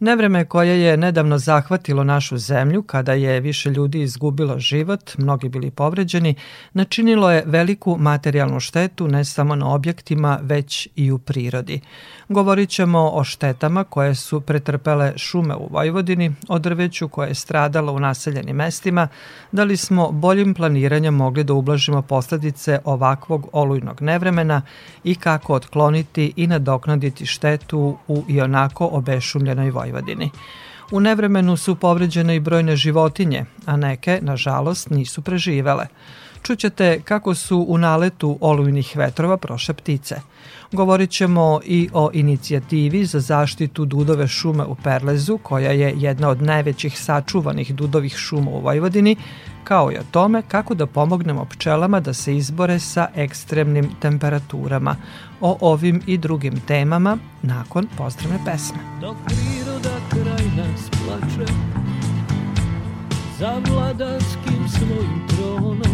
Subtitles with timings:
[0.00, 5.70] Nevreme koje je nedavno zahvatilo našu zemlju, kada je više ljudi izgubilo život, mnogi bili
[5.70, 6.34] povređeni,
[6.72, 11.80] načinilo je veliku materijalnu štetu ne samo na objektima, već i u prirodi.
[12.28, 17.92] Govorit ćemo o štetama koje su pretrpele šume u Vojvodini, o drveću koje je stradalo
[17.92, 19.08] u naseljenim mestima,
[19.52, 24.62] da li smo boljim planiranjem mogli da ublažimo posledice ovakvog olujnog nevremena
[25.04, 29.83] i kako otkloniti i nadoknaditi štetu u ionako obešumljenoj Vojvodini.
[30.90, 35.86] U nevremenu su povređene i brojne životinje, a neke, nažalost, nisu preživele.
[36.46, 40.20] Čućete kako su u naletu olujnih vetrova proše ptice–
[40.74, 46.42] Govorit ćemo i o inicijativi za zaštitu dudove šume u Perlezu, koja je jedna od
[46.42, 49.16] najvećih sačuvanih dudovih šuma u Vojvodini,
[49.64, 54.96] kao i o tome kako da pomognemo pčelama da se izbore sa ekstremnim temperaturama.
[55.40, 58.78] O ovim i drugim temama nakon pozdravne pesme.
[59.00, 61.52] Dok priroda kraj nas plače
[63.38, 65.93] za vladarskim svojim tronom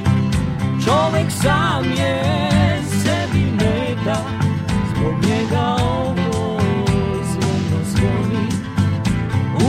[0.91, 2.23] Čovek sam je
[3.03, 4.17] sebi meta
[4.89, 6.59] Zbog njega ovo
[7.23, 8.47] zvono zvoni.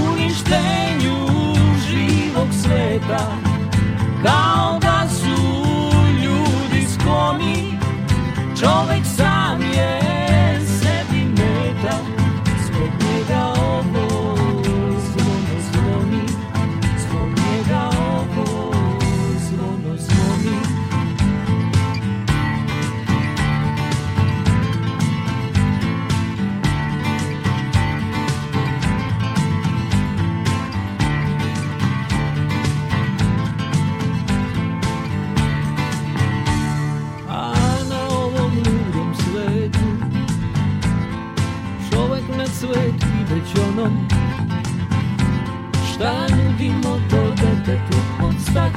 [0.08, 1.16] Uništenju
[1.88, 3.26] živog sveta
[4.22, 5.42] Kao da su
[6.22, 7.78] ljudi skloni.
[8.60, 9.31] Čovek sam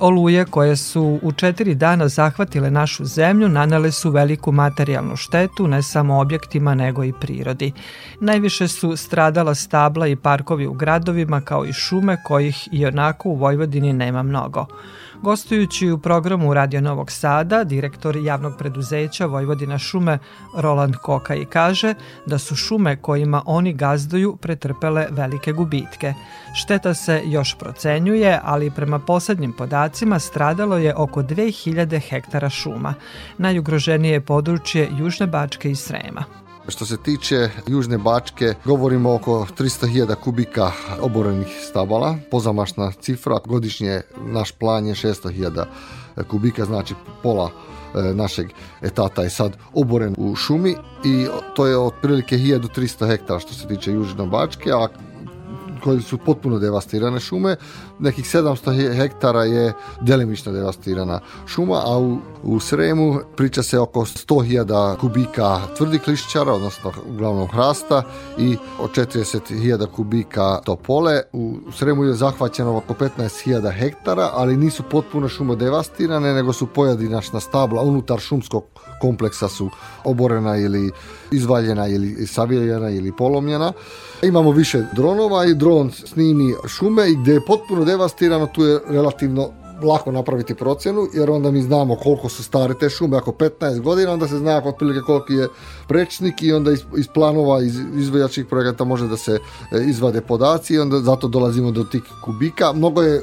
[0.00, 5.82] Oluje koje su u četiri dana zahvatile našu zemlju nanele su veliku materijalnu štetu ne
[5.82, 7.72] samo objektima nego i prirodi.
[8.20, 13.34] Najviše su stradala stabla i parkovi u gradovima kao i šume kojih i onako u
[13.34, 14.66] Vojvodini nema mnogo.
[15.22, 20.18] Gostujući u programu Radio Novog Sada, direktor javnog preduzeća Vojvodina šume
[20.56, 21.94] Roland Koka i kaže
[22.26, 26.14] da su šume kojima oni gazduju pretrpele velike gubitke.
[26.54, 32.94] Šteta se još procenjuje, ali prema poslednjim podacima stradalo je oko 2000 hektara šuma.
[33.38, 36.45] Najugroženije je područje Južne Bačke i Srema.
[36.68, 44.52] Što se tiče Južne Bačke, govorimo oko 300.000 kubika oborenih stabala, pozamašna cifra, godišnje naš
[44.52, 45.64] plan je 600.000
[46.30, 47.50] kubika, znači pola
[48.14, 48.46] našeg
[48.82, 51.26] etata je sad oboren u šumi i
[51.56, 54.88] to je otprilike 1300 hektara što se tiče Južno Bačke, a
[55.84, 57.56] koji su potpuno devastirane šume,
[57.98, 64.96] nekih 700 hektara je delimično devastirana šuma, a u, u Sremu priča se oko 100.000
[64.96, 68.02] kubika tvrdih klišćara, odnosno uglavnom hrasta
[68.38, 71.22] i od 40.000 kubika topole.
[71.32, 77.40] U Sremu je zahvaćeno oko 15.000 hektara, ali nisu potpuno šumo devastirane, nego su pojedinačna
[77.40, 78.64] stabla unutar šumskog
[79.00, 79.70] kompleksa su
[80.04, 80.90] oborena ili
[81.30, 83.72] izvaljena ili saviljena ili polomljena.
[84.22, 89.50] Imamo više dronova i dron snimi šume i gdje je potpuno devastirano tu je relativno
[89.82, 94.12] lako napraviti procjenu jer onda mi znamo koliko su stare te šume ako 15 godina
[94.12, 95.48] onda se zna otprilike koliko je
[95.88, 99.38] prečnik i onda iz, iz planova iz izvojačkih projekata može da se
[99.72, 103.22] e, izvade podaci i onda zato dolazimo do tih kubika mnogo je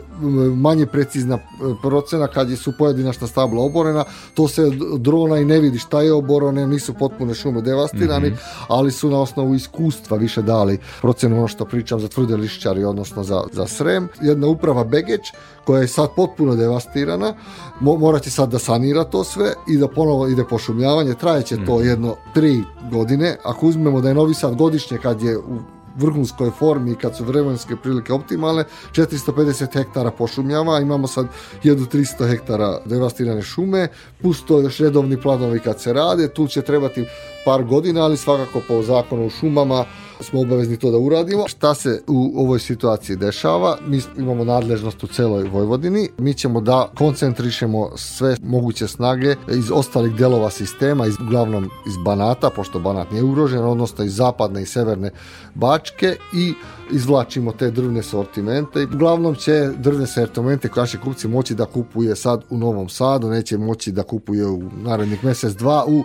[0.55, 1.39] manje precizna e,
[1.81, 6.13] procena kad je su pojedinačna stabla oborena to se drona i ne vidi šta je
[6.13, 8.65] oborone nisu potpune šume devastirani mm -hmm.
[8.67, 13.23] ali su na osnovu iskustva više dali procenu ono što pričam za tvrde lišćari odnosno
[13.23, 15.33] za, za srem jedna uprava Begeć
[15.65, 17.33] koja je sad potpuno devastirana,
[17.79, 21.79] mo, morat će sad da sanira to sve i da ponovo ide pošumljavanje, trajeće to
[21.79, 21.87] mhm.
[21.87, 22.52] jedno tri
[22.91, 25.59] godine, ako uzmemo da je Novi Sad godišnje kad je u
[25.95, 31.27] vrhunskoj formi i kad su vremenske prilike optimalne, 450 hektara pošumljava, imamo sad
[31.63, 33.87] 1300 hektara devastirane šume,
[34.21, 37.05] plus to još redovni planovi kad se rade, tu će trebati
[37.45, 39.85] par godina, ali svakako po zakonu o šumama
[40.23, 41.47] smo obavezni to da uradimo.
[41.47, 43.77] Šta se u ovoj situaciji dešava?
[43.87, 46.09] Mi imamo nadležnost u celoj Vojvodini.
[46.17, 52.49] Mi ćemo da koncentrišemo sve moguće snage iz ostalih delova sistema, iz, uglavnom iz Banata,
[52.49, 55.11] pošto Banat nije ugrožen, odnosno iz zapadne i severne
[55.55, 56.53] Bačke i
[56.91, 62.43] izvlačimo te drvne sortimente uglavnom će drvne sortimente koje naši kupci moći da kupuje sad
[62.49, 66.03] u Novom Sadu, neće moći da kupuje u narednih mesec dva u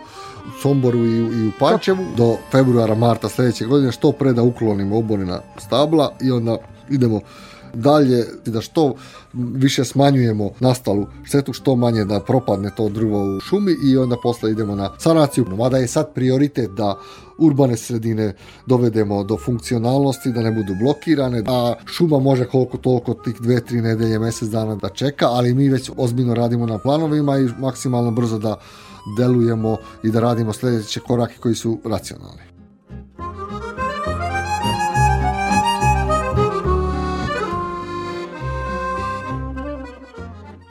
[0.63, 5.41] Somboru i, i u Pančevu do februara, marta sledeće godine što pre da uklonimo oborena
[5.57, 6.57] stabla i onda
[6.91, 7.21] idemo
[7.75, 8.95] dalje da što
[9.33, 14.51] više smanjujemo nastalu štetu, što manje da propadne to drvo u šumi i onda posle
[14.51, 15.47] idemo na sanaciju.
[15.57, 16.99] Mada je sad prioritet da
[17.39, 18.35] urbane sredine
[18.67, 23.81] dovedemo do funkcionalnosti, da ne budu blokirane, a šuma može koliko toliko tih dve, tri
[23.81, 28.39] nedelje, mesec dana da čeka, ali mi već ozbiljno radimo na planovima i maksimalno brzo
[28.39, 28.57] da
[29.17, 32.49] delujemo i da radimo sledeće korake koji su racionalni.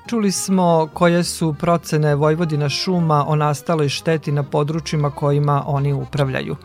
[0.07, 6.55] Čuli smo koje su procene Vojvodina šuma o nastaloj šteti na područjima kojima oni upravljaju.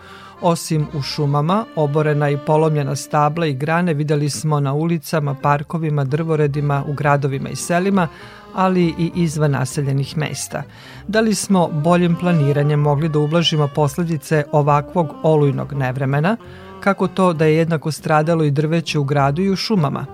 [0.41, 6.85] Osim u šumama, oborena i polomljena stabla i grane videli smo na ulicama, parkovima, drvoredima,
[6.89, 8.09] u gradovima i selima,
[8.55, 10.63] ali i izvan naseljenih mesta.
[11.09, 16.37] Da li smo boljim planiranjem mogli da ublažimo posledice ovakvog olujnog nevremena,
[16.81, 20.07] kako to da je jednako stradalo i drveće u gradu i u šumama?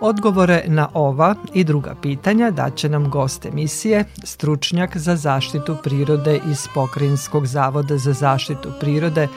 [0.00, 6.66] Odgovore na ova i druga pitanja daće nam gost emisije, stručnjak za zaštitu prirode iz
[6.74, 9.28] Pokrinjskog zavoda za zaštitu prirode,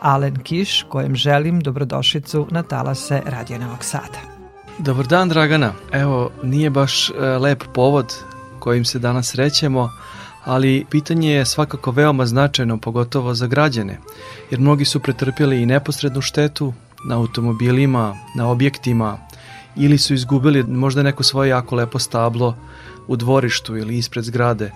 [0.00, 4.31] Alen Kiš, kojem želim dobrodošlicu na talase Radio Novog Sada.
[4.78, 8.14] Dobar dan Dragana, evo nije baš e, lep povod
[8.58, 9.90] kojim se danas srećemo,
[10.44, 13.98] ali pitanje je svakako veoma značajno, pogotovo za građane,
[14.50, 16.72] jer mnogi su pretrpjeli i neposrednu štetu
[17.08, 19.18] na automobilima, na objektima,
[19.76, 22.56] ili su izgubili možda neko svoje jako lepo stablo
[23.06, 24.72] u dvorištu ili ispred zgrade.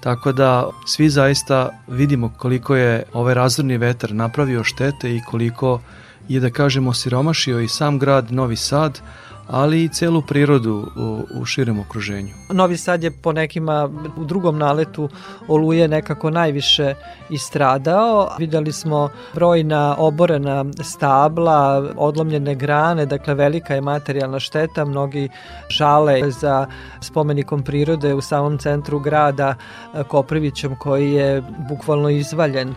[0.00, 5.80] Tako da svi zaista vidimo koliko je ovaj razorni vetar napravio štete i koliko
[6.28, 9.00] je da kažemo siromašio i sam grad Novi Sad,
[9.48, 12.34] ali i celu prirodu u, u širem okruženju.
[12.50, 15.08] Novi Sad je po nekima u drugom naletu
[15.48, 16.94] oluje nekako najviše
[17.30, 18.28] istradao.
[18.38, 24.84] Videli smo brojna oborena stabla, odlomljene grane, dakle velika je materijalna šteta.
[24.84, 25.28] Mnogi
[25.68, 26.66] žale za
[27.00, 29.54] spomenikom prirode u samom centru grada
[30.08, 32.74] Koprivićem koji je bukvalno izvaljen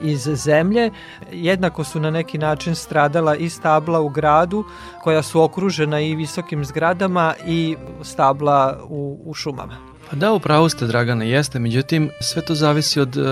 [0.00, 0.90] iz zemlje.
[1.32, 4.64] Jednako su na neki način stradala i stabla u gradu
[5.02, 9.90] koja su okružena i visokim zgradama i stabla u, u šumama.
[10.10, 11.58] Pa da, upravo ste, Dragana, jeste.
[11.58, 13.24] Međutim, sve to zavisi od uh,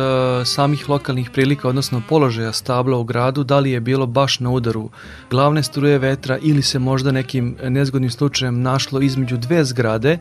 [0.44, 4.90] samih lokalnih prilika, odnosno položaja stabla u gradu, da li je bilo baš na udaru
[5.30, 10.18] glavne struje vetra ili se možda nekim nezgodnim slučajem našlo između dve zgrade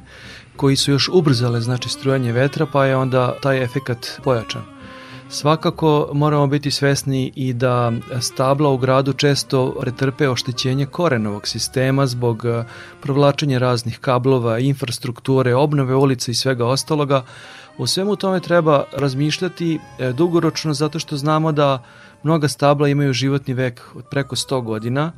[0.55, 4.76] koji su još ubrzale znači strujanje vetra, pa je onda taj efekat pojačan.
[5.29, 7.91] Svakako moramo biti svesni i da
[8.21, 12.63] stabla u gradu često pretrpe oštećenje korenovog sistema zbog e,
[13.01, 17.25] provlačenja raznih kablova, infrastrukture, obnove ulica i svega ostaloga.
[17.77, 21.83] U svemu tome treba razmišljati e, dugoročno zato što znamo da
[22.23, 25.11] mnoga stabla imaju životni vek od preko 100 godina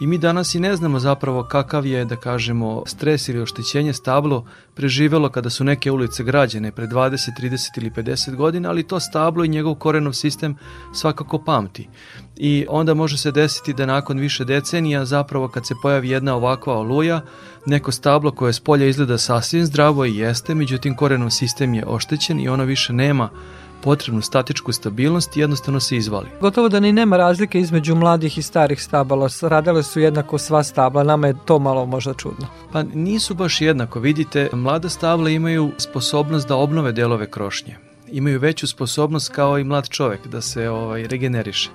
[0.00, 4.44] I mi danas i ne znamo zapravo kakav je, da kažemo, stres ili oštećenje stablo
[4.74, 9.44] preživelo kada su neke ulice građene pre 20, 30 ili 50 godina, ali to stablo
[9.44, 10.56] i njegov korenov sistem
[10.94, 11.88] svakako pamti.
[12.36, 16.78] I onda može se desiti da nakon više decenija zapravo kad se pojavi jedna ovakva
[16.78, 17.20] oluja,
[17.66, 22.40] neko stablo koje s polja izgleda sasvim zdravo i jeste, međutim korenov sistem je oštećen
[22.40, 23.30] i ono više nema
[23.82, 26.26] potrebnu statičku stabilnost i jednostavno se izvali.
[26.40, 29.28] Gotovo da ni nema razlike između mladih i starih stabala.
[29.42, 32.46] Radile su jednako sva stabla, nama je to malo možda čudno.
[32.72, 34.00] Pa nisu baš jednako.
[34.00, 37.76] Vidite, mlada stabla imaju sposobnost da obnove delove krošnje.
[38.12, 41.70] Imaju veću sposobnost kao i mlad čovek da se ovaj regeneriše.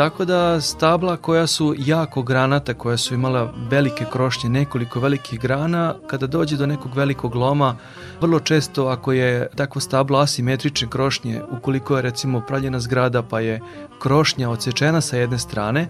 [0.00, 5.94] Tako da stabla koja su jako granata, koja su imala velike krošnje, nekoliko velikih grana,
[6.06, 7.76] kada dođe do nekog velikog loma,
[8.20, 13.60] vrlo često ako je takvo stablo asimetrične krošnje, ukoliko je recimo pravljena zgrada pa je
[13.98, 15.88] krošnja odsečena sa jedne strane,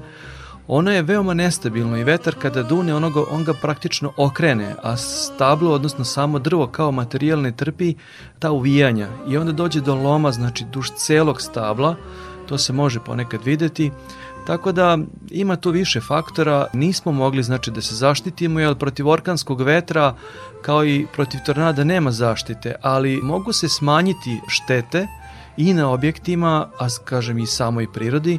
[0.66, 5.72] ono je veoma nestabilno i vetar kada dune onoga, on ga praktično okrene, a stablo,
[5.72, 7.94] odnosno samo drvo kao materijal ne trpi
[8.38, 9.08] ta uvijanja.
[9.28, 11.96] I onda dođe do loma, znači duž celog stabla,
[12.50, 13.90] to se može ponekad videti,
[14.46, 14.98] Tako da
[15.30, 20.14] ima tu više faktora, nismo mogli znači da se zaštitimo jer protiv orkanskog vetra
[20.62, 25.06] kao i protiv tornada nema zaštite, ali mogu se smanjiti štete
[25.56, 28.38] i na objektima, a kažem i samoj prirodi,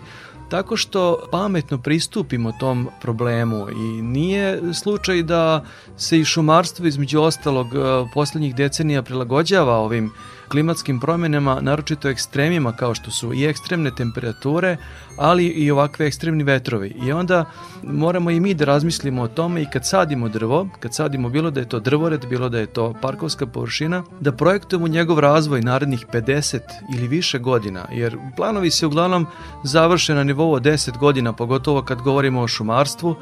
[0.49, 3.67] tako što pametno pristupimo tom problemu.
[3.69, 5.63] I nije slučaj da
[5.97, 7.79] se i šumarstvo između ostalog e,
[8.13, 10.11] poslednjih decenija prilagođava ovim
[10.51, 14.77] klimatskim promjenama, naročito ekstremima kao što su i ekstremne temperature,
[15.17, 16.95] ali i ovakve ekstremni vetrovi.
[17.05, 17.45] I onda
[17.83, 21.59] moramo i mi da razmislimo o tome i kad sadimo drvo, kad sadimo bilo da
[21.59, 26.59] je to drvored, bilo da je to parkovska površina, da projektujemo njegov razvoj narednih 50
[26.95, 29.27] ili više godina, jer planovi se uglavnom
[29.63, 33.15] završe na nivou 10 godina, pogotovo kad govorimo o šumarstvu,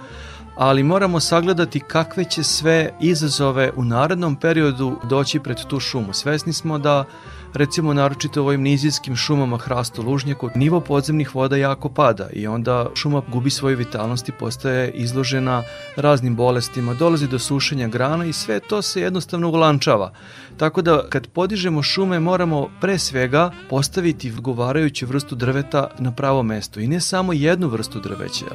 [0.59, 6.13] ali moramo sagledati kakve će sve izazove u narednom periodu doći pred tu šumu.
[6.13, 7.05] Svesni smo da
[7.53, 12.89] recimo naročito u ovim nizijskim šumama hrastu lužnjaku, nivo podzemnih voda jako pada i onda
[12.95, 15.63] šuma gubi svoju vitalnost i postaje izložena
[15.95, 20.11] raznim bolestima, dolazi do sušenja grana i sve to se jednostavno ulančava.
[20.59, 26.79] Tako da kad podižemo šume moramo pre svega postaviti odgovarajuću vrstu drveta na pravo mesto
[26.79, 28.45] i ne samo jednu vrstu drveća.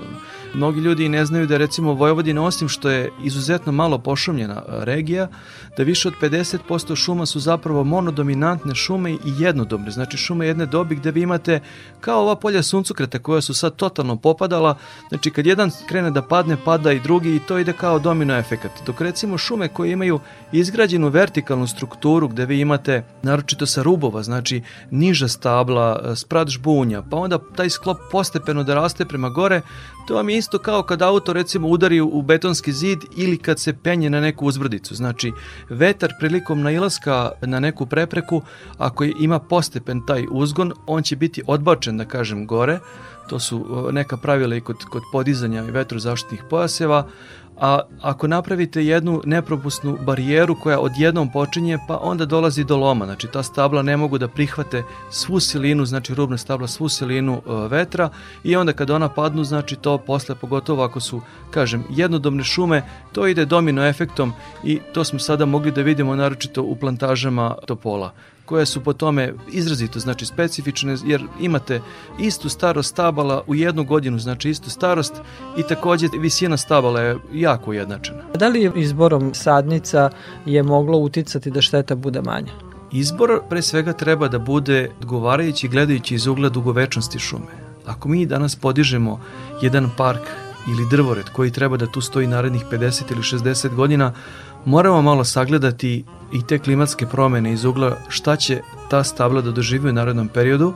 [0.55, 5.29] Mnogi ljudi ne znaju da recimo Vojvodina osim što je izuzetno malo pošumljena regija,
[5.77, 10.97] da više od 50% šuma su zapravo monodominantne šume i jednodobne, znači šume jedne dobi
[10.97, 11.61] gde vi imate
[12.01, 14.77] kao ova polja suncokreta koja su sad totalno popadala,
[15.09, 18.71] znači kad jedan krene da padne, pada i drugi i to ide kao domino efekat.
[18.87, 20.21] Dok recimo šume koje imaju
[20.53, 21.94] izgrađenu vertikalnu strukturu
[22.31, 27.99] gde vi imate, naročito sa rubova, znači niža stabla, sprat žbunja, pa onda taj sklop
[28.11, 29.63] postepeno da raste prema gore,
[30.07, 33.73] to vam je isto kao kad auto recimo udari u betonski zid ili kad se
[33.73, 34.95] penje na neku uzbrdicu.
[34.95, 35.33] Znači,
[35.69, 38.43] vetar prilikom nailaska na neku prepreku,
[38.79, 42.79] ako ima postepen taj uzgon, on će biti odbačen, da kažem, gore.
[43.29, 47.07] To su neka pravila i kod, kod podizanja vetrozaštitnih pojaseva,
[47.61, 53.29] a ako napravite jednu nepropusnu barijeru koja odjednom počinje, pa onda dolazi do loma, znači
[53.33, 58.11] ta stabla ne mogu da prihvate svu silinu, znači rubna stabla svu silinu e, vetra.
[58.45, 61.21] I onda kada ona padnu, znači to posle, pogotovo ako su,
[61.51, 62.83] kažem, jednodomne šume,
[63.13, 64.33] to ide domino efektom
[64.65, 68.13] i to smo sada mogli da vidimo naročito u plantažama topola
[68.45, 71.81] koje su po tome izrazito znači specifične jer imate
[72.19, 75.15] istu starost stabala u jednu godinu znači istu starost
[75.57, 78.23] i takođe visina stabala je jako ujednačena.
[78.35, 80.11] Da li izborom sadnica
[80.47, 82.53] je moglo uticati da šteta bude manja?
[82.93, 87.65] Izbor pre svega treba da bude odgovarajući gledajući iz ugla dugovečnosti šume.
[87.87, 89.21] Ako mi danas podižemo
[89.63, 90.23] jedan park
[90.69, 94.13] ili drvored koji treba da tu stoji narednih 50 ili 60 godina,
[94.65, 98.61] moramo malo sagledati i te klimatske promene iz ugla šta će
[98.91, 100.73] ta stabla da doživi u narodnom periodu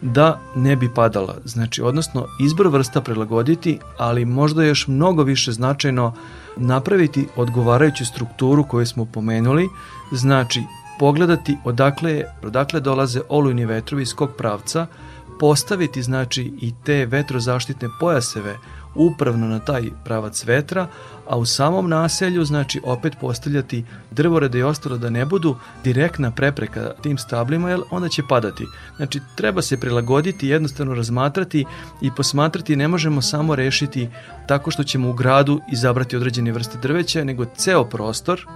[0.00, 1.36] da ne bi padala.
[1.44, 6.14] Znači, odnosno, izbor vrsta prilagoditi, ali možda još mnogo više značajno
[6.56, 9.68] napraviti odgovarajuću strukturu koju smo pomenuli,
[10.12, 10.62] znači
[10.98, 14.86] pogledati odakle, odakle dolaze olujni vetrovi iz kog pravca,
[15.40, 18.56] postaviti znači i te vetrozaštitne pojaseve
[18.98, 20.86] upravno na taj pravac vetra,
[21.28, 26.92] a u samom naselju znači opet postavljati drvorede i ostalo da ne budu direktna prepreka
[27.02, 28.66] tim stablima jer onda će padati.
[28.96, 31.64] Znači treba se prilagoditi, jednostavno razmatrati
[32.00, 34.08] i posmatrati ne možemo samo rešiti
[34.46, 38.46] tako što ćemo u gradu izabrati određene vrste drveća, nego ceo prostor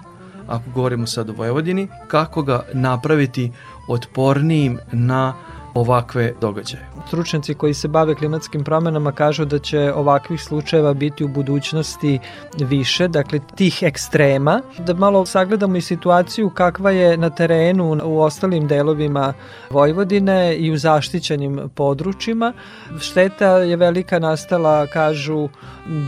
[0.49, 3.53] ako govorimo sad o Vojvodini, kako ga napraviti
[3.89, 5.35] otpornijim na
[5.75, 6.87] ovakve događaje.
[7.07, 12.19] Stručnjaci koji se bave klimatskim promenama kažu da će ovakvih slučajeva biti u budućnosti
[12.59, 14.61] više, dakle tih ekstrema.
[14.79, 19.33] Da malo sagledamo i situaciju kakva je na terenu u ostalim delovima
[19.71, 22.52] Vojvodine i u zaštićenim područjima.
[23.00, 25.49] Šteta je velika nastala, kažu,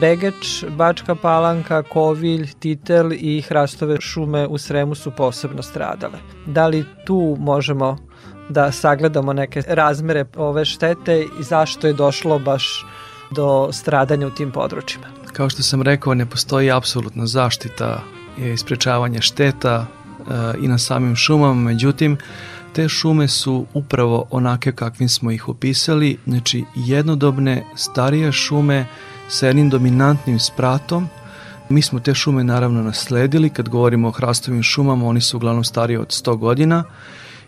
[0.01, 6.19] Begeč, Bačka Palanka, Kovilj, Titel i Hrastove šume u Sremu su posebno stradale.
[6.47, 7.97] Da li tu možemo
[8.49, 12.87] da sagledamo neke razmere ove štete i zašto je došlo baš
[13.31, 15.07] do stradanja u tim područjima.
[15.33, 18.03] Kao što sam rekao, ne postoji apsolutna zaštita
[18.39, 20.25] i isprečavanje šteta e,
[20.61, 22.19] i na samim šumama, međutim,
[22.73, 28.87] te šume su upravo onake kakvim smo ih opisali, znači jednodobne starije šume
[29.29, 31.09] sa jednim dominantnim spratom,
[31.69, 35.97] Mi smo te šume naravno nasledili, kad govorimo o hrastovim šumama, oni su uglavnom stariji
[35.97, 36.85] od 100 godina.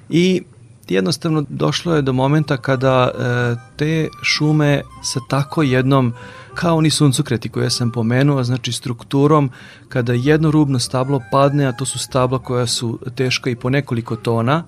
[0.09, 0.43] I
[0.88, 6.14] jednostavno došlo je do momenta kada e, te šume sa tako jednom
[6.55, 9.50] kao oni suncokreti koje sam pomenuo, znači strukturom
[9.88, 14.16] kada jedno rubno stablo padne, a to su stabla koja su teška i po nekoliko
[14.16, 14.64] tona,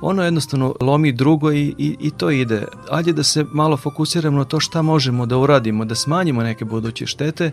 [0.00, 2.64] ono jednostavno lomi drugo i, i, i to ide.
[2.90, 7.06] Ajde da se malo fokusiramo na to šta možemo da uradimo, da smanjimo neke buduće
[7.06, 7.50] štete.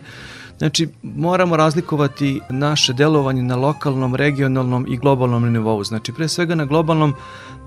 [0.58, 5.84] Znači, moramo razlikovati naše delovanje na lokalnom, regionalnom i globalnom nivou.
[5.84, 7.14] Znači, pre svega na globalnom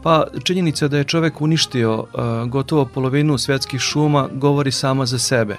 [0.03, 5.57] Pa činjenica da je čovek uništio uh, gotovo polovinu svetskih šuma govori sama za sebe.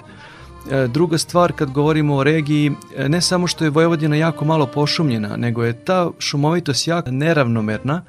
[0.71, 4.65] E, druga stvar kad govorimo o regiji, e, ne samo što je Vojvodina jako malo
[4.65, 8.01] pošumljena, nego je ta šumovitost jako neravnomerna,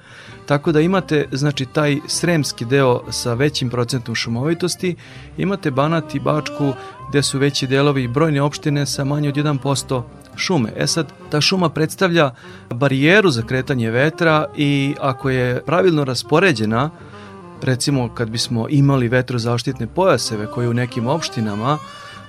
[0.47, 4.97] tako da imate znači taj sremski deo sa većim procentom šumovitosti,
[5.37, 6.73] imate Banat i Bačku
[7.09, 10.03] gde su veći delovi i brojne opštine sa manje od 1%
[10.37, 10.73] šume.
[10.77, 12.31] E sad, ta šuma predstavlja
[12.71, 16.91] barijeru za kretanje vetra i ako je pravilno raspoređena,
[17.63, 21.79] recimo kad bismo imali vetrozaštitne pojaseve koje u nekim opštinama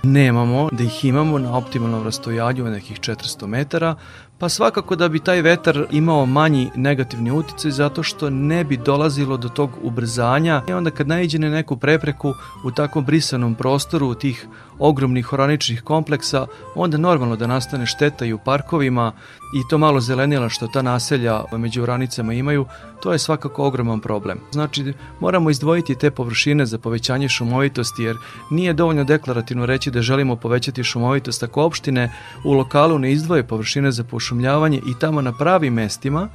[0.03, 3.95] nemamo, da ih imamo na optimalnom rastojanju nekih 400 metara,
[4.37, 9.37] Pa svakako da bi taj vetar imao manji negativni uticaj zato što ne bi dolazilo
[9.37, 10.61] do tog ubrzanja.
[10.69, 12.33] I onda kad naiđe na neku prepreku
[12.65, 14.47] u takvom brisanom prostoru tih
[14.79, 19.11] ogromnih oraničnih kompleksa, onda normalno da nastane šteta i u parkovima
[19.55, 22.65] i to malo zelenila što ta naselja među oranicama imaju,
[23.03, 24.39] to je svakako ogroman problem.
[24.51, 28.17] Znači, moramo izdvojiti te površine za povećanje šumovitosti, jer
[28.51, 32.11] nije dovoljno deklarativno reći da želimo povećati šumovitost ako opštine
[32.45, 36.29] u lokalu ne izdvoje površine za pošumljavanje i tamo na pravim mestima,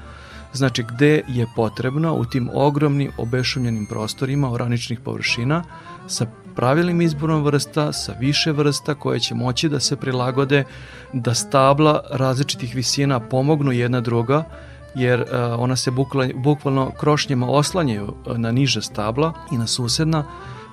[0.52, 5.62] znači gde je potrebno u tim ogromnim obešumljenim prostorima oraničnih površina
[6.06, 6.26] sa
[6.56, 10.64] pravilnim izborom vrsta, sa više vrsta koje će moći da se prilagode,
[11.12, 14.44] da stabla različitih visina pomognu jedna druga,
[14.98, 15.26] jer uh,
[15.58, 20.24] ona se bukvalno, bukvalno krošnjima oslanjaju e, na niže stabla i na susedna,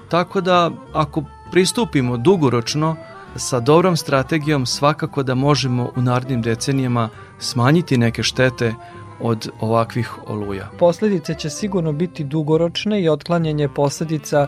[0.09, 2.95] tako da ako pristupimo dugoročno
[3.35, 7.09] sa dobrom strategijom svakako da možemo u narednim decenijama
[7.39, 8.73] smanjiti neke štete
[9.21, 10.69] od ovakvih oluja.
[10.79, 14.47] Posledice će sigurno biti dugoročne i otklanjanje posledica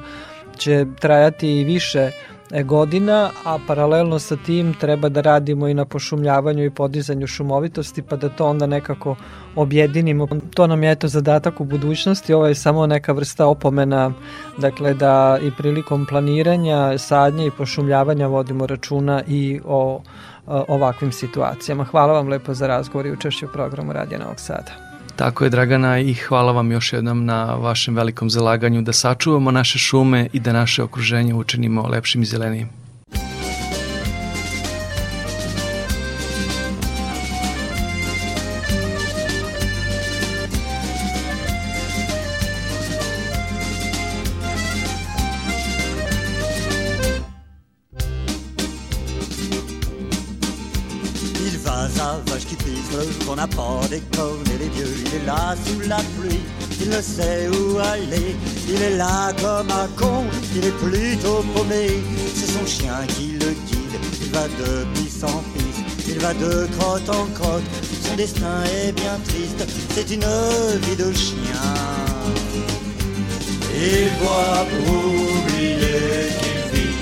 [0.58, 2.12] će trajati i više e,
[2.64, 8.16] godina, a paralelno sa tim treba da radimo i na pošumljavanju i podizanju šumovitosti, pa
[8.16, 9.16] da to onda nekako
[9.56, 10.28] objedinimo.
[10.54, 14.12] To nam je eto zadatak u budućnosti, ovo je samo neka vrsta opomena,
[14.58, 20.02] dakle da i prilikom planiranja, sadnje i pošumljavanja vodimo računa i o
[20.48, 21.84] ovakvim situacijama.
[21.84, 24.87] Hvala vam lepo za razgovor i učešće u programu Radija Novog Sada.
[25.18, 29.80] Tako je Dragana i hvala vam još jednom na vašem velikom zalaganju da sačuvamo naše
[29.80, 32.87] šume i da naše okruženje učinimo lepšim i zelenijim.
[60.72, 61.90] plutôt paumé.
[62.36, 66.68] C'est son chien qui le guide, il va de pisse en pisse, il va de
[66.78, 67.64] crotte en crotte.
[68.04, 70.26] Son destin est bien triste, c'est une
[70.86, 71.68] vie de chien.
[73.74, 76.98] Il boit pour oublier qu'il vit,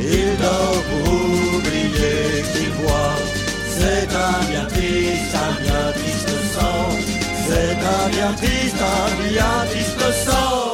[0.00, 3.16] il dort pour oublier qu'il voit.
[3.78, 6.96] C'est un bien triste, un bien triste sort.
[7.46, 10.69] C'est un bien triste, un bien triste sort.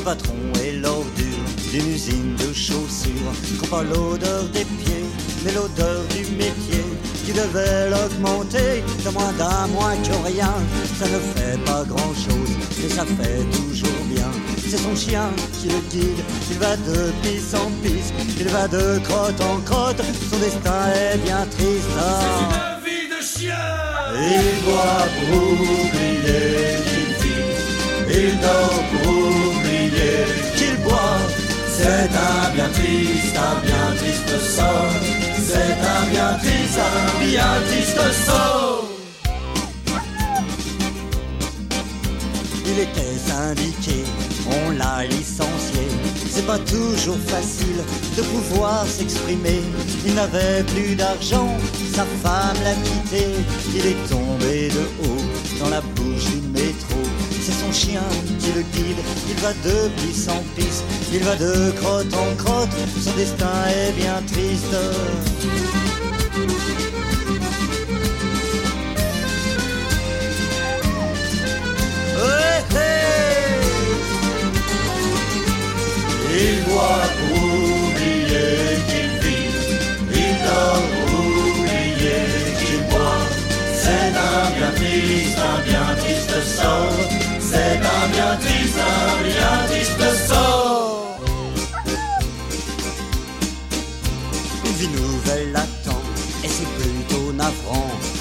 [0.00, 0.34] Son patron
[0.64, 5.04] est l'ordure d'une usine de chaussures, qu'on pas l'odeur des pieds,
[5.44, 6.84] mais l'odeur du métier
[7.26, 10.54] qui devait l'augmenter de moins d'un mois que rien.
[10.98, 14.30] Ça ne fait pas grand chose, mais ça fait toujours bien.
[14.66, 15.28] C'est son chien
[15.60, 20.00] qui le guide, il va de pisse en pisse, il va de crotte en crotte,
[20.30, 21.90] son destin est bien triste.
[22.00, 23.54] C'est une vie de chien
[24.16, 29.49] Il boit pour oublier qu'il vit, il dort pour
[30.56, 31.18] qu'il boit.
[31.76, 34.92] C'est un bien triste, un bien triste sort.
[35.48, 38.84] C'est un bien triste, un bien triste sort.
[42.66, 44.04] Il était syndiqué,
[44.46, 45.88] on l'a licencié.
[46.30, 47.82] C'est pas toujours facile
[48.16, 49.62] de pouvoir s'exprimer.
[50.06, 51.48] Il n'avait plus d'argent,
[51.92, 53.26] sa femme l'a quitté.
[53.74, 55.24] Il est tombé de haut
[55.58, 56.49] dans la bouche du métro.
[56.49, 56.49] C'est
[57.72, 58.02] chien
[58.38, 62.70] qui le guide, il va de pisse en pisse, il va de crotte en crotte,
[63.02, 64.74] son destin est bien triste.
[72.22, 73.00] Hey.
[76.32, 77.19] Il boit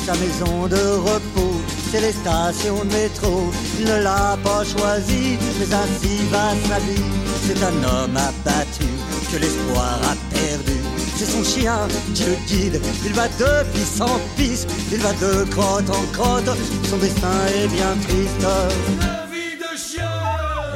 [0.10, 3.52] Sa maison de repos, c'est les stations de métro.
[3.80, 7.12] Il ne l'a pas choisi, mais ainsi va sa vie.
[7.46, 8.88] C'est un homme abattu
[9.32, 10.78] que l'espoir a perdu.
[11.16, 15.44] C'est son chien qui le guide, il va de pisse en pisse, il va de
[15.52, 16.58] crotte en crotte,
[16.90, 18.42] son destin est bien triste.
[18.42, 20.10] La vie de chien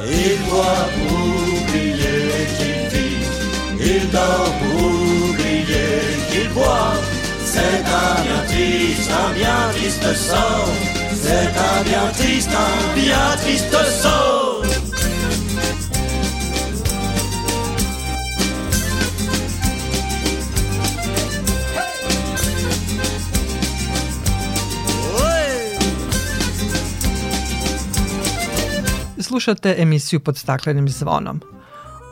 [0.06, 5.98] Il boit pour oublier qu'il vit, il dort pour oublier
[6.30, 7.13] qu'il boit.
[7.54, 10.68] C'est un bien triste, un bien triste sort.
[11.22, 14.64] C'est un bien triste, un bien triste sort.
[29.20, 31.40] Slušate emisiju pod staklenim zvonom.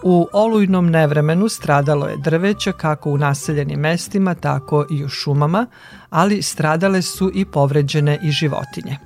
[0.02, 5.66] U olujnom nevremenu stradalo je drveće kako u naseljenim mestima, tako i u šumama,
[6.10, 8.96] ali stradale su i povređene i životinje.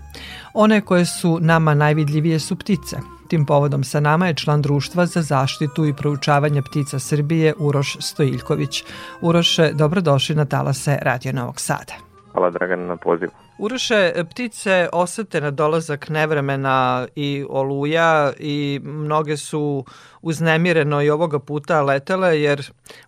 [0.54, 2.96] One koje su nama najvidljivije su ptice.
[3.28, 8.85] Tim povodom sa nama je član društva za zaštitu i proučavanje ptica Srbije Uroš Stojiljković.
[9.20, 11.92] Uroše, dobrodošli na talase Radio Novog Sada.
[12.32, 13.32] Hvala Dragana na pozivu.
[13.58, 19.84] Uroše, ptice osete na dolazak nevremena i oluja i mnoge su
[20.22, 22.60] uznemireno i ovoga puta letele jer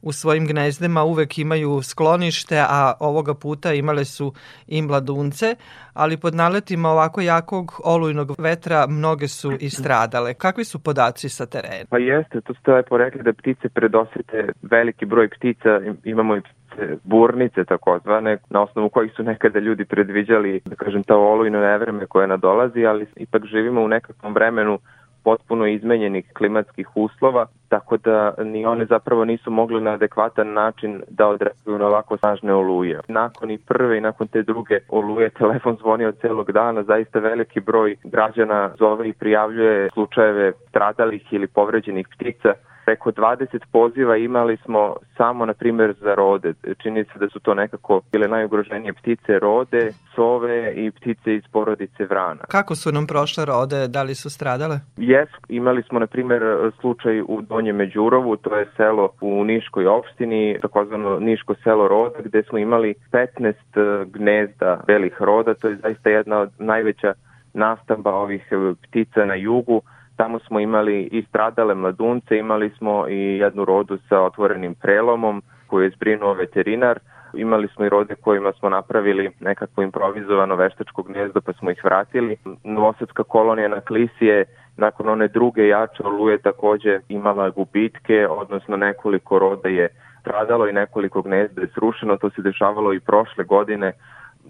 [0.02, 4.32] u svojim gnezdima uvek imaju sklonište, a ovoga puta imale su
[4.66, 5.54] i mladunce,
[5.94, 10.34] ali pod naletima ovako jakog olujnog vetra mnoge su i stradale.
[10.34, 11.84] Kakvi su podaci sa terena?
[11.90, 16.40] Pa jeste, to ste lepo rekli da ptice predosete veliki broj ptica, imamo i
[16.78, 22.06] ptice burnice takozvane, na osnovu kojih su nekada ljudi predviđali, da kažem, ta olujno nevreme
[22.06, 24.78] koje nadolazi, ali ipak živimo u nekakvom vremenu
[25.24, 31.26] potpuno izmenjenih klimatskih uslova, tako da ni one zapravo nisu mogle na adekvatan način da
[31.26, 33.00] odreaguju na ovako snažne oluje.
[33.08, 37.60] Nakon i prve i nakon te druge oluje telefon zvoni od celog dana, zaista veliki
[37.60, 42.54] broj građana zove i prijavljuje slučajeve stradalih ili povređenih ptica
[42.88, 46.54] preko 20 poziva imali smo samo, na primjer, za rode.
[46.82, 52.04] Čini se da su to nekako bile najugroženije ptice rode, sove i ptice iz porodice
[52.04, 52.40] vrana.
[52.48, 53.88] Kako su nam prošle rode?
[53.88, 54.80] Da li su stradale?
[54.96, 56.42] Jes, imali smo, na primjer,
[56.80, 62.42] slučaj u Donjem Međurovu, to je selo u Niškoj opštini, takozvano Niško selo roda, gde
[62.42, 67.14] smo imali 15 gnezda belih roda, to je zaista jedna od najveća
[67.52, 69.82] nastamba ovih ptica na jugu,
[70.18, 75.84] Tamo smo imali i stradale mladunce, imali smo i jednu rodu sa otvorenim prelomom koju
[75.84, 76.98] je zbrinuo veterinar.
[77.34, 82.36] Imali smo i rode kojima smo napravili nekakvo improvizovano veštačko gnezdo pa smo ih vratili.
[82.64, 84.44] Novosadska kolonija na Klisi je
[84.76, 89.88] nakon one druge jače oluje takođe imala gubitke, odnosno nekoliko roda je
[90.20, 92.16] stradalo i nekoliko gnezda je srušeno.
[92.16, 93.92] To se dešavalo i prošle godine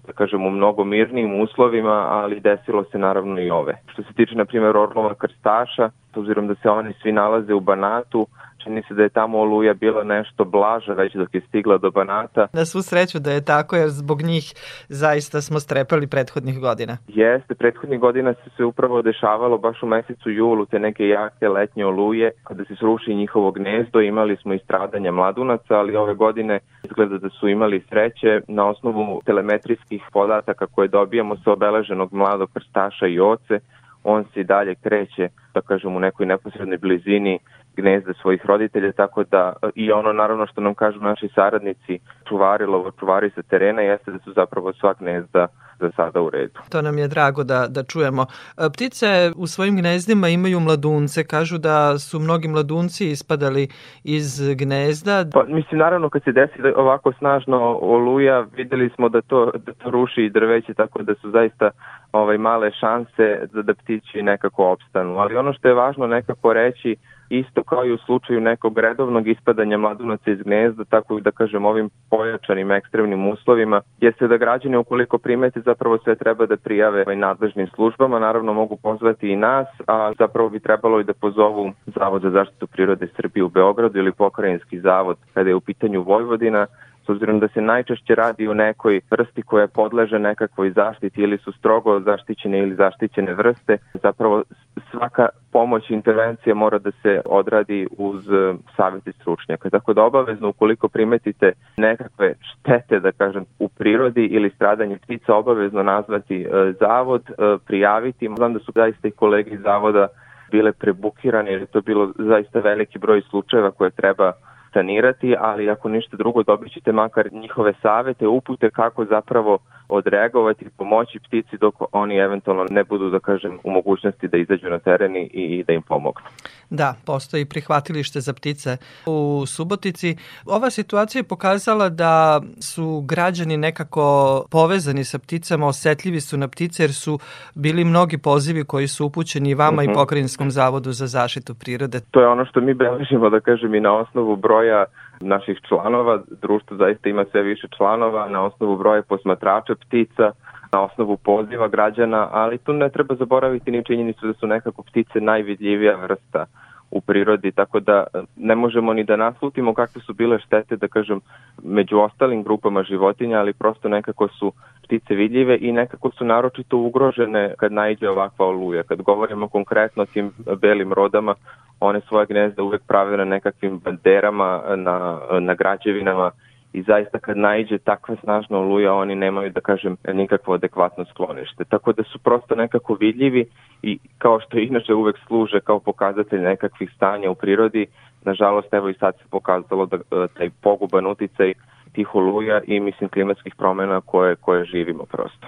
[0.07, 3.75] da kažem, u mnogo mirnijim uslovima, ali desilo se naravno i ove.
[3.93, 7.61] Što se tiče, na primjer, Orlova krstaša, s obzirom da se oni svi nalaze u
[7.61, 8.27] Banatu,
[8.65, 12.47] čini se da je tamo oluja bila nešto blaža već dok je stigla do Banata.
[12.53, 14.55] Na svu sreću da je tako, jer zbog njih
[14.89, 16.97] zaista smo strepali prethodnih godina.
[17.09, 21.87] Jeste, prethodnih godina se se upravo dešavalo baš u mesecu julu te neke jake letnje
[21.87, 27.19] oluje, kada se sruši njihovo gnezdo, imali smo i stradanja mladunaca, ali ove godine izgleda
[27.19, 33.21] da su imali sreće na osnovu telemetrijskih podataka koje dobijamo sa obeleženog mladog prstaša i
[33.21, 33.61] oce,
[34.05, 37.39] on se i dalje kreće, da kažem, u nekoj neposrednoj blizini
[37.77, 43.31] gnezda svojih roditelja, tako da i ono naravno što nam kažu naši saradnici, čuvari, lovočuvari
[43.31, 45.47] sa terena, jeste da su zapravo sva gnezda
[45.81, 46.61] za sada u redu.
[46.71, 48.27] To nam je drago da, da čujemo.
[48.59, 49.07] E, ptice
[49.37, 53.69] u svojim gnezdima imaju mladunce, kažu da su mnogi mladunci ispadali
[54.05, 55.25] iz gnezda.
[55.33, 59.91] Pa, mislim, naravno kad se desi ovako snažno oluja, videli smo da to, da to
[59.91, 61.71] ruši i drveće, tako da su zaista
[62.13, 65.19] ovaj male šanse da, da ptići nekako opstanu.
[65.19, 66.97] Ali ono što je važno nekako reći,
[67.31, 71.91] isto kao i u slučaju nekog redovnog ispadanja mladunaca iz gnezda, tako da kažem ovim
[72.11, 77.67] pojačanim ekstremnim uslovima, jeste da građani ukoliko primete zapravo sve treba da prijave ovaj nadležnim
[77.75, 82.31] službama, naravno mogu pozvati i nas, a zapravo bi trebalo i da pozovu Zavod za
[82.31, 86.67] zaštitu prirode Srbije u Beogradu ili Pokrajinski zavod kada je u pitanju Vojvodina,
[87.09, 92.01] obzirom da se najčešće radi o nekoj vrsti koja podleže nekakvoj zaštiti ili su strogo
[92.01, 94.43] zaštićene ili zaštićene vrste, zapravo
[94.91, 99.71] svaka pomoć i intervencija mora da se odradi uz e, savjeti stručnjaka.
[99.71, 105.83] Tako da obavezno ukoliko primetite nekakve štete, da kažem, u prirodi ili stradanje ptica, obavezno
[105.83, 108.29] nazvati e, zavod, e, prijaviti.
[108.37, 110.09] Znam da su zaista i kolege iz zavoda
[110.51, 114.33] bile prebukirane jer je to bilo zaista veliki broj slučajeva koje treba
[114.73, 121.19] sanirati, ali ako ništa drugo dobit ćete makar njihove savete, upute kako zapravo odreagovati, pomoći
[121.19, 125.65] ptici dok oni eventualno ne budu, da kažem, u mogućnosti da izađu na teren i
[125.67, 126.27] da im pomognu.
[126.71, 130.17] Da, postoji prihvatilište za ptice u Subotici.
[130.47, 134.05] Ova situacija je pokazala da su građani nekako
[134.51, 137.19] povezani sa pticama, osetljivi su na ptice jer su
[137.55, 139.85] bili mnogi pozivi koji su upućeni vama uh -huh.
[139.85, 139.95] i mhm.
[139.95, 142.01] Pokrajinskom zavodu za zaštitu prirode.
[142.11, 144.85] To je ono što mi beležimo, da kažem, i na osnovu broja
[145.21, 146.23] naših članova.
[146.43, 150.31] Društvo zaista ima sve više članova na osnovu broja posmatrača ptica,
[150.73, 155.21] na osnovu poziva građana, ali tu ne treba zaboraviti ni činjenicu da su nekako ptice
[155.21, 156.47] najvidljivija vrsta
[156.91, 158.05] u prirodi, tako da
[158.37, 161.21] ne možemo ni da naslutimo kakve su bile štete, da kažem,
[161.63, 164.53] među ostalim grupama životinja, ali prosto nekako su
[164.85, 168.83] ptice vidljive i nekako su naročito ugrožene kad najde ovakva oluja.
[168.83, 171.35] Kad govorimo konkretno o tim belim rodama,
[171.81, 176.31] one svoje gnezda uvek prave na nekakvim banderama, na, na građevinama,
[176.73, 181.65] i zaista kad najđe takva snažna oluja oni nemaju da kažem nikakvo adekvatno sklonište.
[181.65, 183.47] Tako da su prosto nekako vidljivi
[183.83, 187.87] i kao što inače uvek služe kao pokazatelj nekakvih stanja u prirodi,
[188.25, 191.53] nažalost evo i sad se pokazalo da e, taj poguban uticaj
[191.93, 195.47] tih oluja i mislim klimatskih promena koje, koje živimo prosto.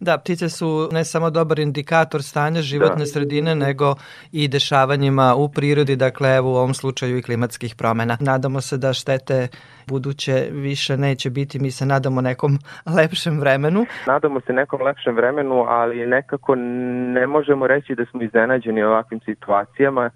[0.00, 3.06] Da, ptice su ne samo dobar indikator stanja životne da.
[3.06, 3.94] sredine, nego
[4.32, 8.16] i dešavanjima u prirodi, dakle evo u ovom slučaju i klimatskih promena.
[8.20, 9.48] Nadamo se da štete
[9.86, 12.58] buduće više neće biti, mi se nadamo nekom
[12.96, 13.86] lepšem vremenu.
[14.06, 16.54] Nadamo se nekom lepšem vremenu, ali nekako
[17.14, 20.10] ne možemo reći da smo iznenađeni ovakvim situacijama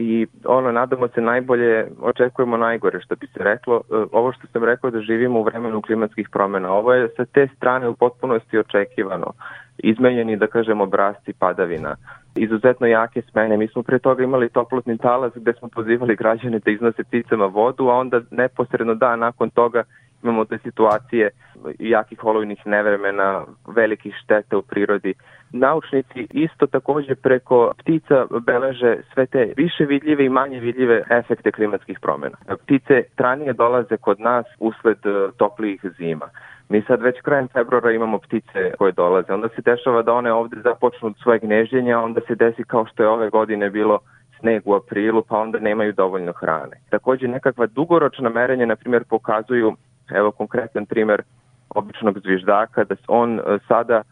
[0.00, 3.76] i ono, nadamo se najbolje, očekujemo najgore što bi se reklo.
[3.76, 7.48] E, ovo što sam rekao da živimo u vremenu klimatskih promena, ovo je sa te
[7.56, 9.32] strane u potpunosti očekivano.
[9.78, 11.96] Izmenjeni, da kažemo, obrazci padavina.
[12.36, 13.56] Izuzetno jake smene.
[13.56, 17.88] Mi smo pre toga imali toplotni talas gde smo pozivali građane da iznose pticama vodu,
[17.88, 19.82] a onda neposredno dan nakon toga
[20.22, 21.30] imamo te situacije
[21.78, 25.14] jakih olujnih nevremena, velikih šteta u prirodi.
[25.52, 32.00] Naučnici isto takođe preko ptica beleže sve te više vidljive i manje vidljive efekte klimatskih
[32.00, 32.36] promena.
[32.62, 36.28] Ptice tranije dolaze kod nas usled e, toplijih zima.
[36.68, 39.32] Mi sad već krajem februara imamo ptice koje dolaze.
[39.32, 43.08] Onda se dešava da one ovde započnu svoje gnežđenja, onda se desi kao što je
[43.08, 43.98] ove godine bilo
[44.40, 46.76] sneg u aprilu, pa onda nemaju dovoljno hrane.
[46.90, 49.76] Takođe nekakva dugoročna merenja, na primjer, pokazuju
[50.10, 51.22] Evo konkretan primer
[51.68, 54.02] običnog zviždaka, da on e, sada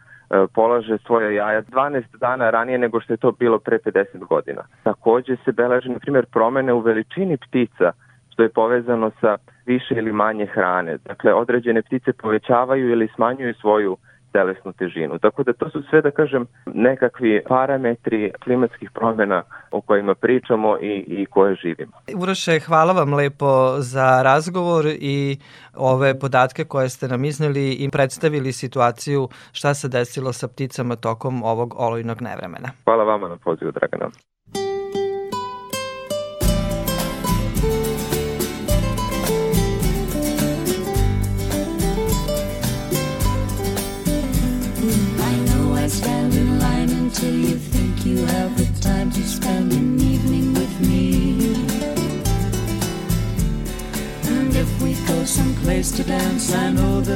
[0.54, 4.62] polaže svoje jaja 12 dana ranije nego što je to bilo pre 50 godina.
[4.82, 7.92] Takođe se beleže, na primjer, promene u veličini ptica,
[8.32, 9.36] što je povezano sa
[9.66, 10.98] više ili manje hrane.
[11.04, 13.96] Dakle, određene ptice povećavaju ili smanjuju svoju
[14.32, 15.18] telesnu težinu.
[15.18, 21.04] Tako da to su sve, da kažem, nekakvi parametri klimatskih promjena o kojima pričamo i,
[21.08, 21.92] i koje živimo.
[22.22, 25.38] Uroše, hvala vam lepo za razgovor i
[25.76, 31.42] ove podatke koje ste nam izneli i predstavili situaciju šta se desilo sa pticama tokom
[31.42, 32.68] ovog olojnog nevremena.
[32.84, 34.10] Hvala vama na pozivu, Dragana.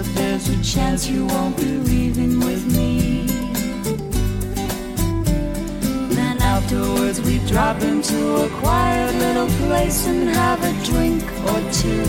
[0.02, 3.26] But there's a chance you won't be leaving with me.
[6.14, 12.04] Then afterwards we drop into a quiet little place and have a drink or two.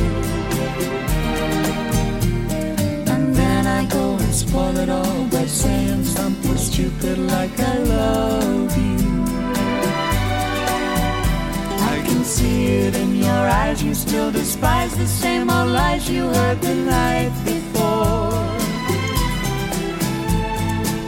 [3.14, 8.78] And then I go and spoil it all by saying something stupid like I love
[8.78, 9.03] you.
[12.24, 13.84] See it in your eyes.
[13.84, 18.34] You still despise the same old lies you heard the night before.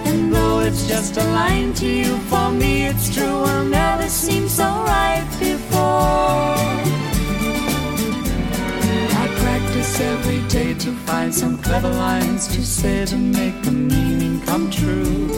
[0.09, 3.41] And though it's just a line to you, for me it's true.
[3.45, 6.55] Will never seem so right before.
[9.21, 14.41] I practice every day to find some clever lines to say to make the meaning
[14.41, 15.29] come true.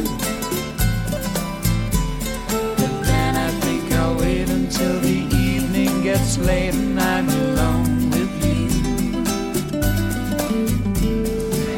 [6.27, 8.67] Gets late and I'm alone with you.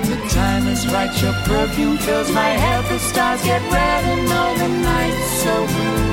[0.09, 4.55] The time is right, your perfume fills my head, the stars get red and all
[4.55, 6.09] the nights so blue.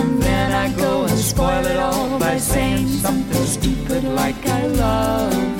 [0.00, 5.55] And then I go and spoil it all by saying something stupid like I love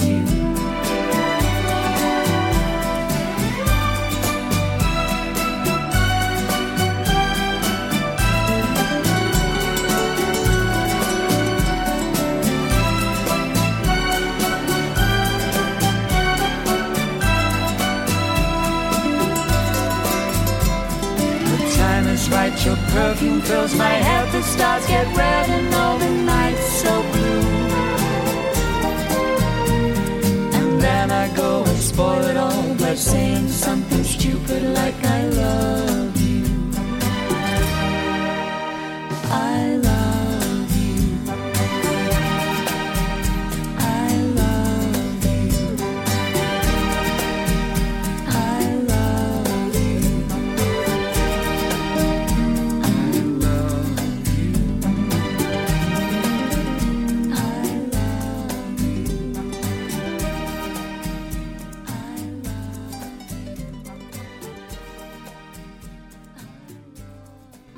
[22.66, 27.44] your perfume fills my head, the stars get red and all the nights so blue.
[30.58, 36.05] And then I go and spoil it all by saying something stupid like I love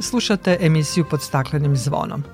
[0.09, 2.25] Slušate emisiju pod staklenim zvonom.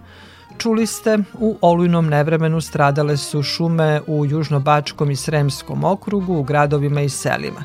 [0.59, 7.01] Čuli ste, u olujnom nevremenu stradale su šume u Južnobačkom i Sremskom okrugu, u gradovima
[7.01, 7.65] i selima.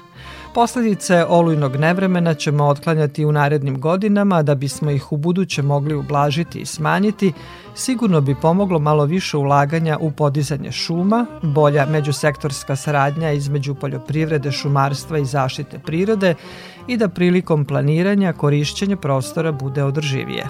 [0.54, 6.60] Posledice olujnog nevremena ćemo otklanjati u narednim godinama, da bismo ih u buduće mogli ublažiti
[6.60, 7.34] i smanjiti,
[7.76, 15.18] sigurno bi pomoglo malo više ulaganja u podizanje šuma, bolja međusektorska saradnja između poljoprivrede, šumarstva
[15.18, 16.36] i zaštite prirode
[16.88, 20.48] i da prilikom planiranja korišćenje prostora bude održivije.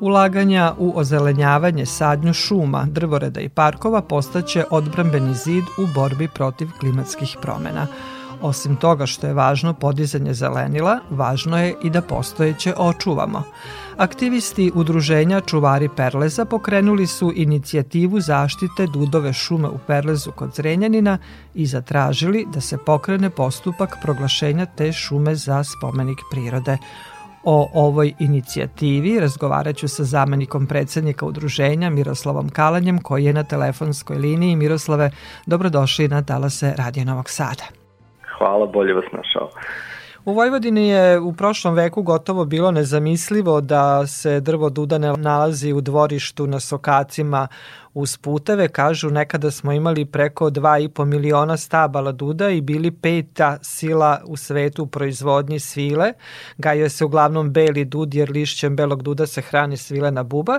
[0.00, 7.36] Ulaganja u ozelenjavanje, sadnju šuma, drvoreda i parkova postaće odbrambeni zid u borbi protiv klimatskih
[7.42, 7.86] promena.
[8.44, 13.42] Osim toga što je važno podizanje zelenila, važno je i da postojeće očuvamo.
[13.96, 21.18] Aktivisti udruženja Čuvari Perleza pokrenuli su inicijativu zaštite Dudove šume u Perlezu kod Zrenjanina
[21.54, 26.78] i zatražili da se pokrene postupak proglašenja te šume za spomenik prirode.
[27.44, 34.16] O ovoj inicijativi razgovarat ću sa zamenikom predsednika udruženja Miroslavom Kalanjem koji je na telefonskoj
[34.16, 34.56] liniji.
[34.56, 35.10] Miroslave,
[35.46, 37.83] dobrodošli na Talase Radio Novog Sada.
[38.38, 39.50] Hvala, bolje vas našao.
[40.24, 45.72] U Vojvodini je u prošlom veku gotovo bilo nezamislivo da se drvo duda ne nalazi
[45.72, 47.48] u dvorištu na sokacima
[47.94, 48.68] uz puteve.
[48.68, 54.82] Kažu nekada smo imali preko 2,5 miliona stabala duda i bili peta sila u svetu
[54.82, 56.12] u proizvodnji svile.
[56.58, 60.58] Gajio se uglavnom beli dud jer lišćem belog duda se hrani svilena buba.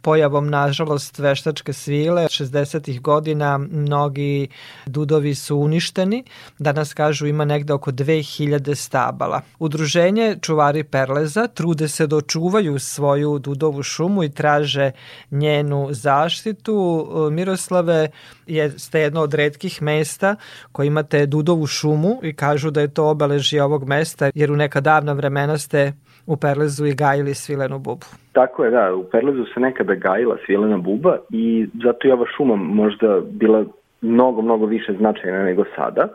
[0.00, 3.00] Pojavom, nažalost, veštačke svile 60.
[3.00, 4.48] godina mnogi
[4.86, 6.24] dudovi su uništeni.
[6.58, 9.40] Danas kažu ima negde oko 2000 stabala.
[9.58, 14.90] Udruženje Čuvari Perleza trude se da očuvaju svoju dudovu šumu i traže
[15.30, 16.75] njenu zaštitu
[17.30, 18.08] Miroslave
[18.46, 20.36] jeste jedno od redkih mesta
[20.72, 24.80] koji imate Dudovu šumu i kažu da je to obeležje ovog mesta jer u neka
[24.80, 25.92] davna vremena ste
[26.26, 28.06] u Perlezu i gajili svilenu bubu.
[28.32, 28.94] Tako je, da.
[28.94, 33.64] U Perlezu se nekada gajila svilena buba i zato je ova šuma možda bila
[34.00, 36.08] mnogo, mnogo više značajna nego sada.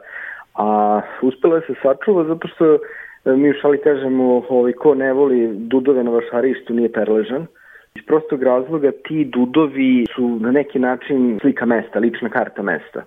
[0.55, 2.77] A uspela je se sačuva zato što
[3.25, 7.47] mi u šali kažemo ovaj, ko ne voli dudove na vašarištu nije perležan.
[7.95, 13.03] Iz prostog razloga ti dudovi su na neki način slika mesta, lična karta mesta.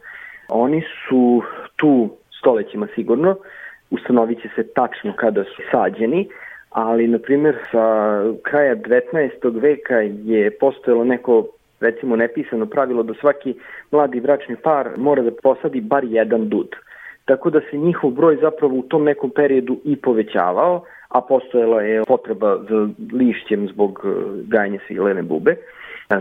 [0.48, 1.42] Oni su
[1.76, 3.36] tu stolećima sigurno,
[3.90, 6.28] ustanovit će se tačno kada su sađeni,
[6.70, 9.60] ali na primjer sa kraja 19.
[9.60, 11.46] veka je postojalo neko
[11.80, 13.54] recimo nepisano pravilo da svaki
[13.90, 16.76] mladi bračni par mora da posadi bar jedan dud.
[17.24, 22.04] Tako da se njihov broj zapravo u tom nekom periodu i povećavao, a postojala je
[22.04, 24.08] potreba za lišćem zbog e,
[24.46, 25.56] gajanja svilene bube.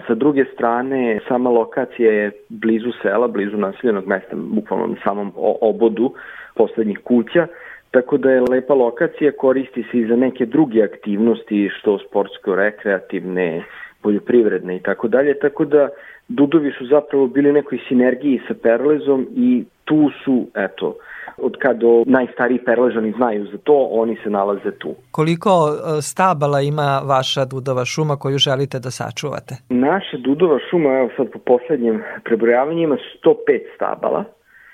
[0.07, 5.31] Sa druge strane, sama lokacija je blizu sela, blizu naseljenog mesta, bukvalno na samom
[5.61, 6.13] obodu
[6.55, 7.47] poslednjih kuća,
[7.91, 13.63] tako da je lepa lokacija, koristi se i za neke druge aktivnosti, što sportsko-rekreativne,
[14.01, 15.89] poljoprivredne i tako dalje, tako da
[16.27, 20.95] Dudovi su zapravo bili nekoj sinergiji sa Perlezom i tu su, eto,
[21.37, 24.95] od kada najstariji perležani znaju za to, oni se nalaze tu.
[25.11, 29.55] Koliko e, stabala ima vaša Dudova šuma koju želite da sačuvate?
[29.69, 33.35] Naša Dudova šuma, evo sad po poslednjem prebrojavanju, ima 105
[33.75, 34.23] stabala.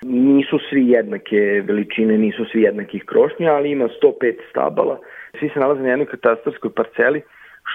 [0.01, 4.99] Nisu svi jednake veličine, nisu svi jednakih krošnja, ali ima 105 stabala.
[5.39, 7.21] Svi se nalaze na jednoj katastarskoj parceli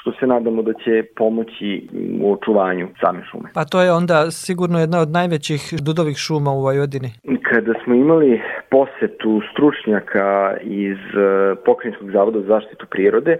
[0.00, 1.88] što se nadamo da će pomoći
[2.20, 3.48] u očuvanju same šume.
[3.54, 7.10] Pa to je onda sigurno jedna od najvećih dudovih šuma u Vojvodini.
[7.50, 8.40] Kada smo imali
[8.70, 13.38] posetu stručnjaka iz eh, Pokrenjskog zavoda za zaštitu prirode,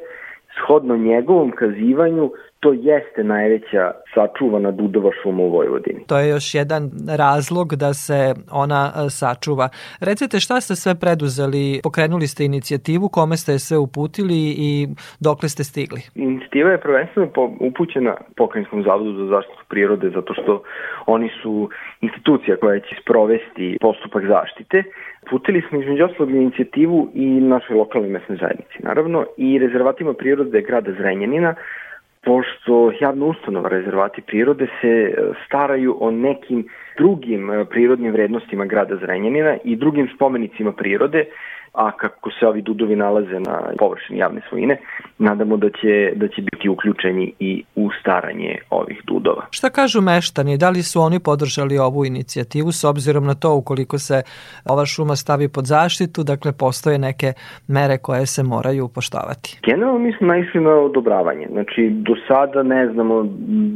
[0.57, 2.31] shodno njegovom kazivanju
[2.65, 6.01] to jeste najveća sačuvana dudova šuma u Vojvodini.
[6.07, 6.83] To je još jedan
[7.17, 9.69] razlog da se ona e, sačuva.
[10.01, 14.89] Recite šta ste sve preduzeli, pokrenuli ste inicijativu, kome ste je sve uputili i
[15.21, 16.01] dokle ste stigli?
[16.15, 17.29] Inicijativa je prvenstveno
[17.61, 20.63] upućena Pokrajinskom zavodu za zaštitu prirode zato što
[21.07, 21.69] oni su
[22.01, 24.83] institucija koja će sprovesti postupak zaštite.
[25.31, 30.93] Putili smo između ostalog inicijativu i našoj lokalnoj mesnoj zajednici, naravno, i rezervatima prirode grada
[30.93, 31.55] Zrenjanina,
[32.25, 35.15] pošto javna ustanova rezervati prirode se e,
[35.47, 36.69] staraju o nekim
[36.99, 41.25] drugim e, prirodnim vrednostima grada Zrenjanina i drugim spomenicima prirode,
[41.75, 44.77] a kako se ovi dudovi nalaze na površini javne svojine,
[45.19, 49.47] nadamo da će, da će biti uključeni i u staranje ovih dudova.
[49.51, 50.59] Šta kažu meštani?
[50.59, 54.23] Da li su oni podržali ovu inicijativu s obzirom na to ukoliko se
[54.65, 57.33] ova šuma stavi pod zaštitu, dakle postoje neke
[57.69, 59.59] mere koje se moraju poštovati?
[59.63, 61.47] Generalno mi smo naišli na odobravanje.
[61.51, 63.25] Znači, do sada ne znamo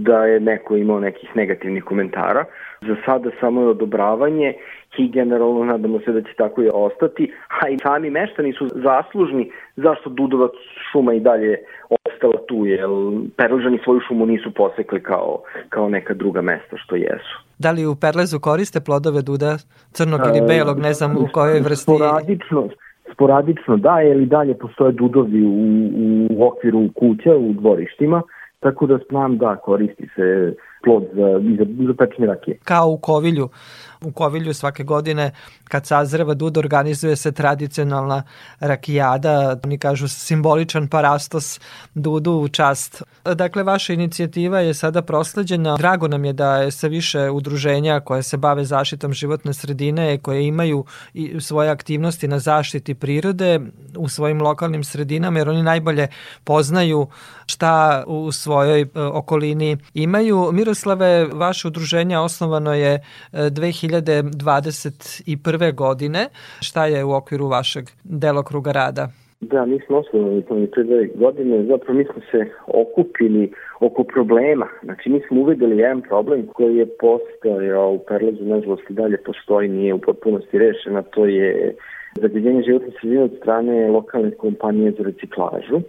[0.08, 2.44] da je neko imao nekih negativnih komentara.
[2.80, 4.54] Za sada samo je odobravanje
[4.98, 7.32] i generalno nadamo se da će tako i ostati,
[7.62, 10.50] a i sami meštani su zaslužni zašto Dudovac
[10.92, 11.56] šuma i dalje
[11.90, 12.88] ostala tu, jer
[13.36, 17.34] Perležani svoju šumu nisu posekli kao, kao neka druga mesta što jesu.
[17.58, 19.56] Da li u Perlezu koriste plodove duda
[19.92, 21.94] crnog ili belog, ne znam u kojoj vrsti?
[21.94, 22.68] Sporadično,
[23.12, 25.54] sporadično da, ili dalje postoje dudovi u,
[26.30, 28.22] u okviru kuća, u dvorištima,
[28.60, 32.58] tako da znam da koristi se plod za, za, za pečenje rakije.
[32.64, 33.48] Kao u Kovilju,
[34.00, 35.30] u Kovilju svake godine
[35.64, 38.22] kad sazreva dud organizuje se tradicionalna
[38.60, 41.60] rakijada, oni kažu simboličan parastos
[41.94, 43.02] dudu u čast.
[43.34, 45.76] Dakle, vaša inicijativa je sada prosleđena.
[45.76, 50.46] Drago nam je da je sve više udruženja koje se bave zaštitom životne sredine, koje
[50.46, 50.84] imaju
[51.14, 53.60] i svoje aktivnosti na zaštiti prirode
[53.96, 56.08] u svojim lokalnim sredinama, jer oni najbolje
[56.44, 57.06] poznaju
[57.46, 60.50] šta u svojoj e, okolini imaju.
[60.52, 65.74] Miroslave, vaše udruženje osnovano je 2021 2021.
[65.74, 66.26] godine.
[66.60, 69.08] Šta je u okviru vašeg delokruga rada?
[69.40, 74.66] Da, mi smo osnovali pre dve godine, zapravo mi smo se okupili oko problema.
[74.82, 79.68] Znači, mi smo uvedeli jedan problem koji je postojao u Perlezu, nažalost i dalje postoji,
[79.68, 81.74] nije u potpunosti rešena, to je
[82.14, 85.80] zagađenje životne sredine od strane lokalne kompanije za reciklažu.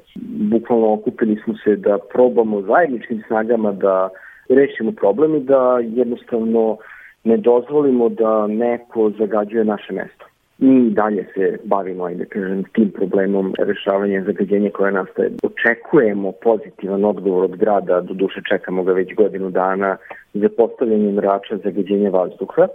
[0.51, 4.09] Bukvalno okupili smo se da probamo zajedničkim snagama da
[4.49, 6.77] rešimo problem i da jednostavno
[7.24, 10.26] ne dozvolimo da neko zagađuje naše mesto.
[10.57, 15.30] Mi dalje se bavimo, ajde kažem, tim problemom rešavanja zagađenja koje nastaje.
[15.43, 19.97] Očekujemo pozitivan odgovor od grada, do duše čekamo ga već godinu dana
[20.34, 22.67] za postavljanje mrača zagađenja vazduha.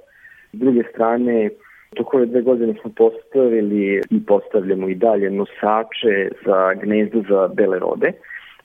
[0.52, 1.50] S druge strane,
[1.96, 7.78] toko ove dve godine smo postavili i postavljamo i dalje nosače za gnezdo za bele
[7.78, 8.12] rode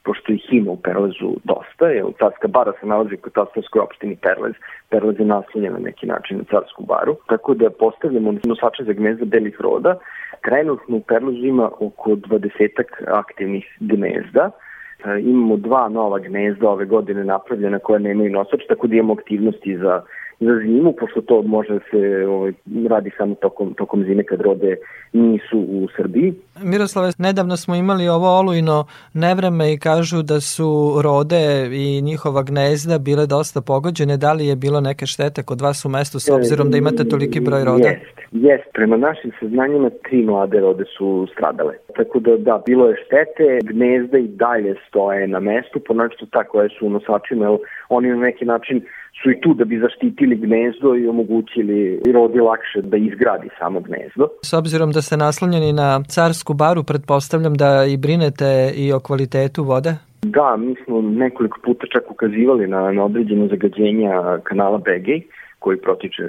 [0.10, 4.56] pošto ih ima u Perlezu dosta, jer Carska bara se nalazi u katastarskoj opštini Perlez,
[4.90, 9.26] Perlez je naslonjen na neki način na Carsku baru, tako da postavljamo nosače za gnezda
[9.26, 10.00] belih roda.
[10.42, 17.24] Trenutno u Perlezu ima oko 20 aktivnih gnezda, e, imamo dva nova gnezda ove godine
[17.24, 20.02] napravljena koja nemaju nosač, tako da imamo aktivnosti za
[20.40, 22.52] za zimu, pošto to može da se ovaj,
[22.90, 24.76] radi samo tokom, tokom zime kad rode
[25.14, 26.34] nisu u Srbiji.
[26.64, 32.98] Miroslave, nedavno smo imali ovo olujno nevreme i kažu da su rode i njihova gnezda
[32.98, 34.18] bile dosta pogođene.
[34.18, 37.40] Da li je bilo neke štete kod vas u mestu s obzirom da imate toliki
[37.40, 37.88] broj roda?
[37.88, 38.64] Jeste, jest.
[38.74, 41.74] Prema našim saznanjima tri mlade rode su stradale.
[41.96, 46.70] Tako da da, bilo je štete, gnezda i dalje stoje na mestu, ponačno ta koje
[46.70, 47.58] su u nosačima, jer
[47.90, 48.82] oni na neki način
[49.24, 54.28] su i tu da bi zaštitili gnezdo i omogućili rodi lakše da izgradi samo gnezdo.
[54.44, 59.64] S obzirom da ste naslanjeni na carsku baru, pretpostavljam da i brinete i o kvalitetu
[59.64, 59.94] vode?
[60.22, 65.22] Da, mi smo nekoliko puta čak ukazivali na, na određene zagađenja kanala Begej,
[65.60, 66.24] koji protiče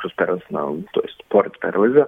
[0.00, 0.60] kroz Perles, na,
[0.92, 2.04] to jest pored Perleza.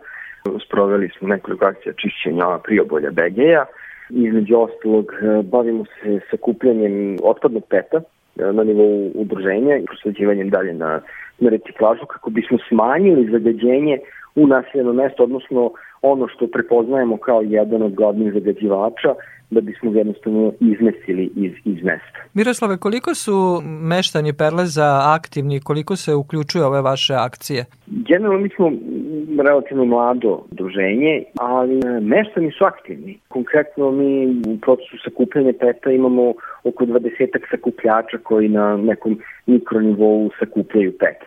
[0.67, 3.65] Sproveli smo nekoliko akcija čišćenja priobolja Begeja.
[4.11, 5.07] Između ostalog,
[5.45, 8.01] bavimo se sakupljanjem otpadnog peta,
[8.37, 11.01] na nivou udruženja i prosleđivanjem dalje na,
[11.39, 13.99] na reciklažu kako bismo smanjili zagađenje
[14.35, 15.71] u naseljeno mesto, odnosno
[16.03, 19.15] ono što prepoznajemo kao jedan od glavnih zagađivača,
[19.53, 22.19] da bismo jednostavno izmestili iz, iz mesta.
[22.35, 27.65] Miroslave, koliko su meštani Perleza aktivni, koliko se uključuju ove vaše akcije?
[27.87, 28.73] Generalno mi smo
[29.43, 33.19] relativno mlado druženje, ali meštani su aktivni.
[33.29, 36.35] Konkretno mi u procesu sakupljanja peta imamo
[36.65, 37.11] oko 20
[37.51, 41.19] sakupljača koji na nekom mikronivou sakupljaju pet.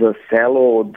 [0.00, 0.94] Za selo od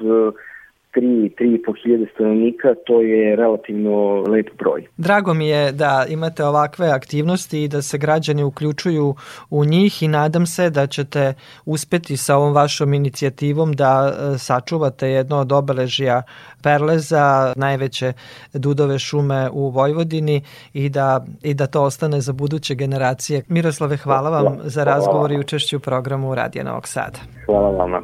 [0.95, 4.87] 3, 3,5 hiljade stanovnika, to je relativno lep broj.
[4.97, 9.15] Drago mi je da imate ovakve aktivnosti i da se građani uključuju
[9.49, 11.33] u njih i nadam se da ćete
[11.65, 16.23] uspeti sa ovom vašom inicijativom da e, sačuvate jedno od obeležija
[16.63, 18.13] Perleza, najveće
[18.53, 20.41] dudove šume u Vojvodini
[20.73, 23.43] i da, i da to ostane za buduće generacije.
[23.47, 27.19] Miroslave, hvala vam za razgovor i učešću u programu Radija Novog Sada.
[27.45, 28.01] Hvala vama.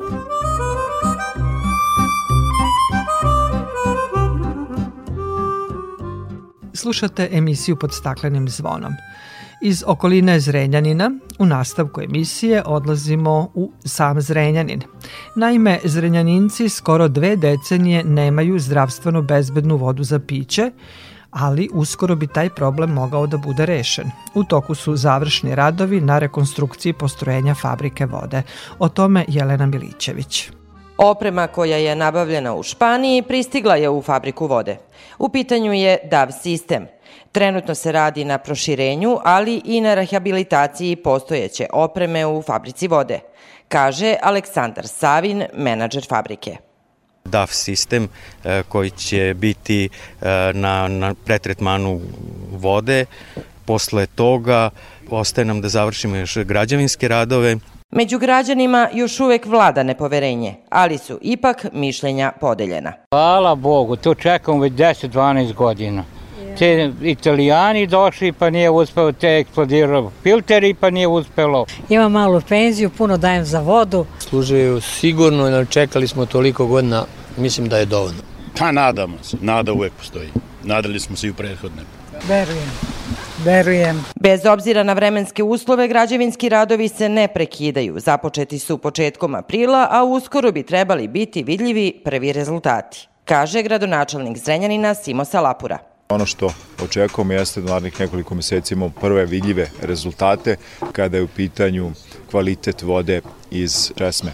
[6.86, 8.94] Slušate emisiju pod staklenim zvonom.
[9.62, 14.82] Iz okoline Zrenjanina u nastavku emisije odlazimo u sam Zrenjanin.
[15.36, 20.72] Naime, Zrenjaninci skoro dve decenije nemaju zdravstveno bezbednu vodu za piće,
[21.32, 24.12] ali uskoro bi taj problem mogao da bude rešen.
[24.36, 28.42] U toku su završni radovi na rekonstrukciji postrojenja fabrike vode.
[28.80, 30.50] O tome Jelena Milićević.
[30.98, 34.78] Oprema koja je nabavljena u Španiji pristigla je u fabriku vode.
[35.20, 36.88] U pitanju je DAV sistem.
[37.32, 43.20] Trenutno se radi na proširenju, ali i na rehabilitaciji postojeće opreme u fabrici vode,
[43.68, 46.58] kaže Aleksandar Savin, menadžer fabrike.
[47.26, 48.10] DAF sistem
[48.44, 49.90] e, koji će biti e,
[50.54, 52.02] na, na pretretmanu
[52.52, 53.06] vode.
[53.66, 54.70] Posle toga
[55.10, 57.58] ostaje nam da završimo još građevinske radove
[57.96, 62.94] Među građanima još uvek vlada nepoverenje, ali su ipak mišljenja podeljena.
[63.12, 66.04] Hvala Bogu, to čekamo već 10-12 godina.
[66.60, 71.66] Te italijani došli pa nije uspelo, te eksplodirao filteri pa nije uspelo.
[71.90, 74.06] Imam malu penziju, puno dajem za vodu.
[74.20, 77.06] Služaju sigurno, jer čekali smo toliko godina,
[77.38, 78.22] mislim da je dovoljno.
[78.60, 80.30] Pa nadamo se, nada uvek postoji.
[80.64, 81.82] Nadali smo se i u prethodne.
[82.28, 82.70] Verujem.
[83.46, 84.06] Verujem.
[84.20, 88.00] Bez obzira na vremenske uslove, građevinski radovi se ne prekidaju.
[88.00, 94.94] Započeti su početkom aprila, a uskoro bi trebali biti vidljivi prvi rezultati, kaže gradonačelnik Zrenjanina
[94.96, 95.78] Simo Salapura.
[96.10, 100.56] Ono što očekujemo jeste da narednih nekoliko meseci imamo prve vidljive rezultate
[100.92, 101.92] kada je u pitanju
[102.32, 103.22] kvalitet vode
[103.52, 104.32] iz česme.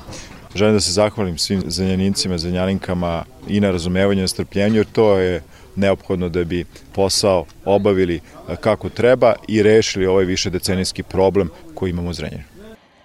[0.56, 5.18] Želim da se zahvalim svim zanjanincima, zanjaninkama i na razumevanju i na strpljenju, jer to
[5.18, 5.42] je
[5.76, 6.66] neophodno da bi
[6.96, 8.20] posao obavili
[8.60, 12.52] kako treba i rešili ovaj više decenijski problem koji imamo u Zrenjaninu.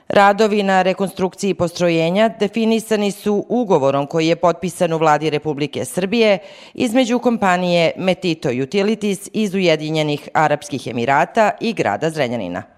[0.09, 6.39] Radovi na rekonstrukciji postrojenja definisani su ugovorom koji je potpisan u vladi Republike Srbije
[6.75, 12.76] između kompanije Metito Utilities iz Ujedinjenih Arapskih Emirata i grada Zrenjanina.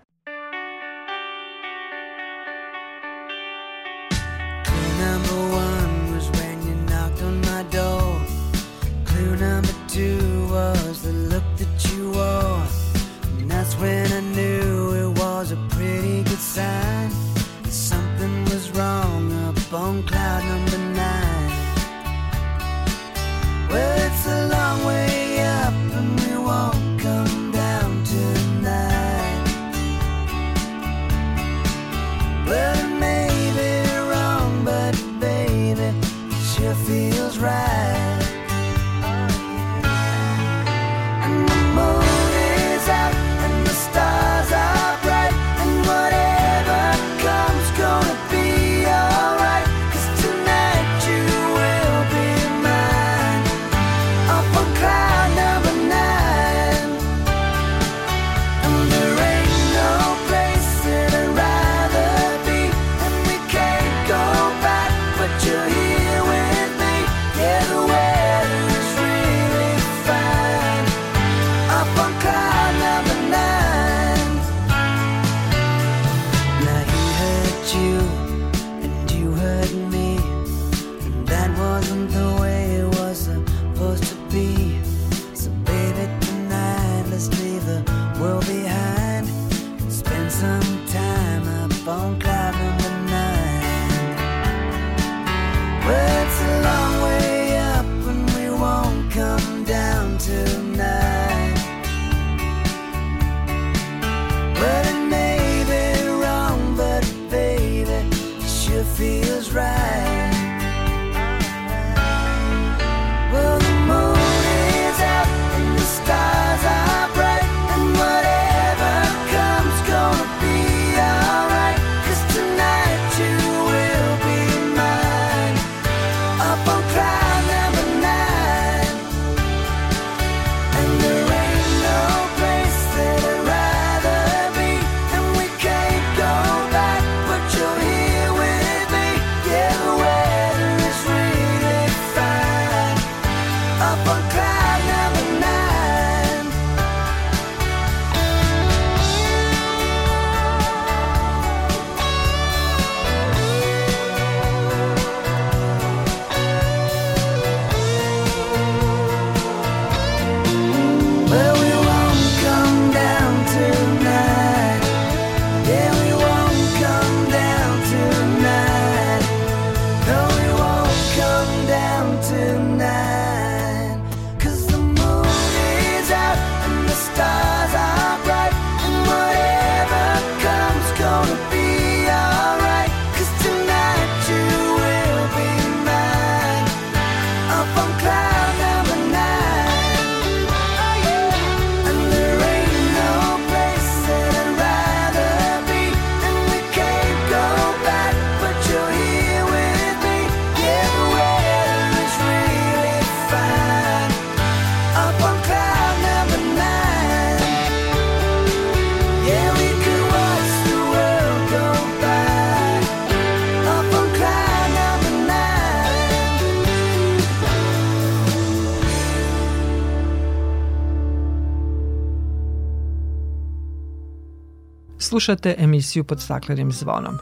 [225.09, 227.19] Slušate emisiju pod staklenim zvonom.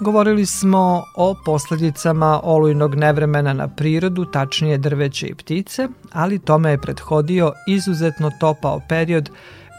[0.00, 6.80] Govorili smo o posledicama olujnog nevremena na prirodu, tačnije drveće i ptice, ali tome je
[6.80, 9.30] prethodio izuzetno topao period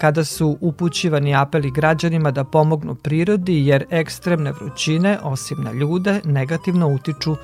[0.01, 6.87] kada su upućivani apeli građanima da pomognu prirodi jer ekstremne vrućine, osim na ljude, negativno
[6.87, 7.35] utiču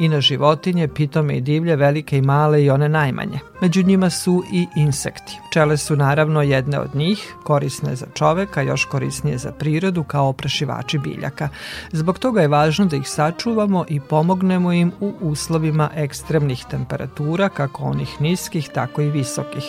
[0.00, 3.38] i na životinje, pitome i divlje, velike i male i one najmanje.
[3.62, 5.38] Među njima su i insekti.
[5.50, 10.98] Pčele su naravno jedne od njih, korisne za čoveka, još korisnije za prirodu kao oprašivači
[10.98, 11.48] biljaka.
[11.92, 17.82] Zbog toga je važno da ih sačuvamo i pomognemo im u uslovima ekstremnih temperatura, kako
[17.82, 19.64] onih niskih, tako i visokih.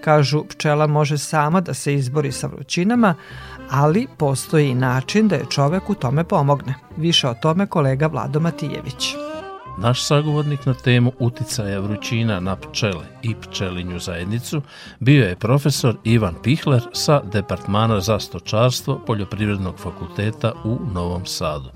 [0.00, 3.14] Kažu, pčela može sama da se izbori sa vrućinama,
[3.70, 6.74] ali postoji i način da je čovek u tome pomogne.
[6.96, 9.33] Više o tome kolega Vlado Matijević.
[9.78, 14.62] Naš sagovornik na temu uticaja vrućina na pčele i pčelinju zajednicu
[15.00, 21.70] bio je profesor Ivan Pihler sa Departmana za stočarstvo Poljoprivrednog fakulteta u Novom Sadu.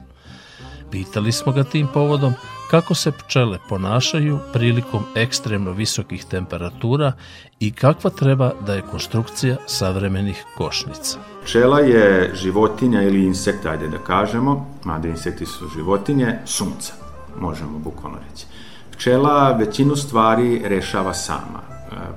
[0.90, 2.34] Pitali smo ga tim povodom
[2.70, 7.12] kako se pčele ponašaju prilikom ekstremno visokih temperatura
[7.61, 11.18] i kakva treba da je konstrukcija savremenih košnica.
[11.44, 17.07] Pčela je životinja ili insekt, ajde da kažemo, mada insekti su životinje, sunca,
[17.41, 18.47] možemo bukvalno reći.
[18.91, 21.68] Pčela većinu stvari rešava sama.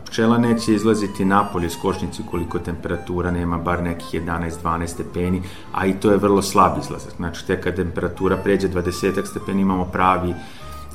[0.05, 5.41] Pčela neće izlaziti napolje iz košnice koliko temperatura nema, bar nekih 11-12 stepeni,
[5.73, 7.13] a i to je vrlo slab izlazak.
[7.15, 10.33] Znači, tek kad temperatura pređe 20 stepeni imamo pravi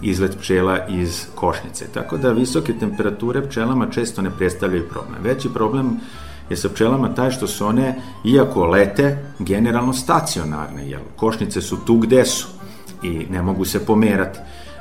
[0.03, 1.87] izlet pčela iz košnice.
[1.95, 5.23] Tako da visoke temperature pčelama često ne predstavljaju problem.
[5.23, 6.01] Veći problem
[6.51, 11.97] je sa pčelama taj što su one, iako lete, generalno stacionarne, jer košnice su tu
[11.97, 12.47] gde su
[13.07, 14.39] i ne mogu se pomerati.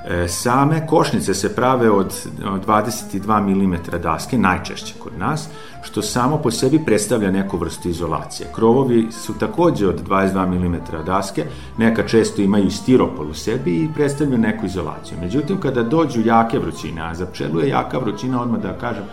[0.07, 2.13] E, Same košnice se prave od
[2.45, 5.49] od 22 mm daske, najčešće kod nas,
[5.81, 8.49] što samo po sebi predstavlja neku vrstu izolacije.
[8.55, 11.45] Krovovi su takođe od 22 mm daske,
[11.77, 15.17] neka često imaju stiropol u sebi i predstavljaju neku izolaciju.
[15.21, 19.03] Međutim, kada dođu jake vrućine, a za pčelu je jaka vrućina, odmah da kažem,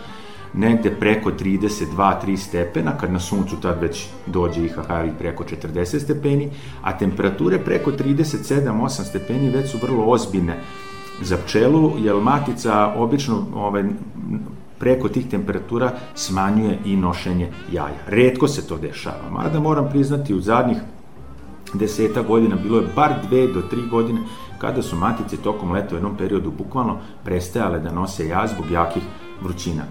[0.53, 4.69] negde preko 32-3 stepena, kad na suncu tad već dođe i
[5.19, 6.49] preko 40 stepeni,
[6.81, 10.59] a temperature preko 37-8 stepeni već su vrlo ozbiljne
[11.21, 13.85] za pčelu, jer matica obično ove,
[14.79, 18.03] preko tih temperatura smanjuje i nošenje jaja.
[18.07, 20.77] Redko se to dešava, mada moram priznati u zadnjih
[21.73, 24.21] deseta godina, bilo je bar dve do tri godine
[24.57, 29.03] kada su matice tokom leta u jednom periodu bukvalno prestajale da nose jaja zbog jakih
[29.41, 29.83] vrućina.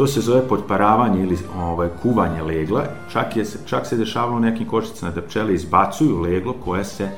[0.00, 2.84] To se zove podparavanje ili ovaj, kuvanje legla.
[3.12, 7.08] Čak, je, čak se dešavalo u nekim košicama da pčele izbacuju leglo koje se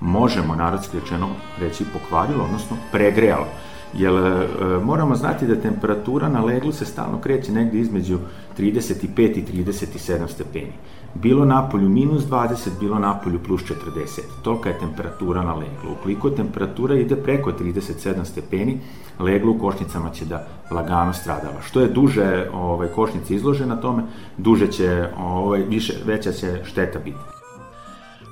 [0.00, 1.28] možemo narodski rečeno
[1.60, 3.46] reći pokvarilo, odnosno pregrejalo.
[3.94, 4.46] Jer e,
[4.84, 8.18] moramo znati da temperatura na leglu se stalno kreće negde između
[8.58, 10.72] 35 i 37 stepeni.
[11.14, 14.20] Bilo napolju minus 20, bilo napolju plus 40.
[14.42, 15.92] Tolika je temperatura na leglu.
[16.00, 18.80] Ukoliko temperatura ide preko 37 stepeni,
[19.18, 21.62] leglo u košnicama će da lagano stradava.
[21.62, 24.02] Što je duže ovaj, košnica izložena tome,
[24.36, 27.18] duže će, ovaj, više, veća će šteta biti.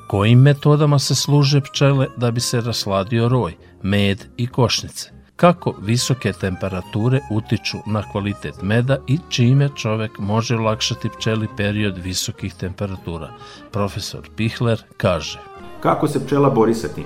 [0.07, 5.16] Kojim metodama se služe pčele da bi se rasladio roj, med i košnice?
[5.37, 12.55] Kako visoke temperature utiču na kvalitet meda i čime čovek može olakšati pčeli period visokih
[12.55, 13.29] temperatura?
[13.73, 15.41] Profesor Pihler kaže.
[15.81, 17.05] Kako se pčela bori sa tim?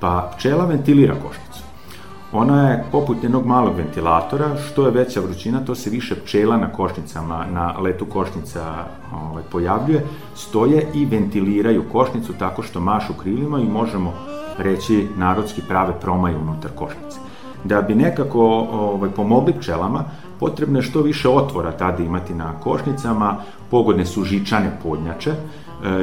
[0.00, 1.62] Pa pčela ventilira košnicu.
[2.32, 6.72] Ona je poput jednog malog ventilatora, što je veća vrućina, to se više pčela na
[6.72, 13.64] košnicama, na letu košnica ovaj, pojavljuje, stoje i ventiliraju košnicu tako što mašu krilima i
[13.64, 14.14] možemo
[14.58, 17.29] reći narodski prave promaje unutar košnice.
[17.64, 18.40] Da bi nekako
[18.72, 20.04] ovaj, pomogli pčelama,
[20.40, 23.36] potrebno je što više otvora tada imati na košnicama,
[23.70, 25.34] pogodne su žičane podnjače,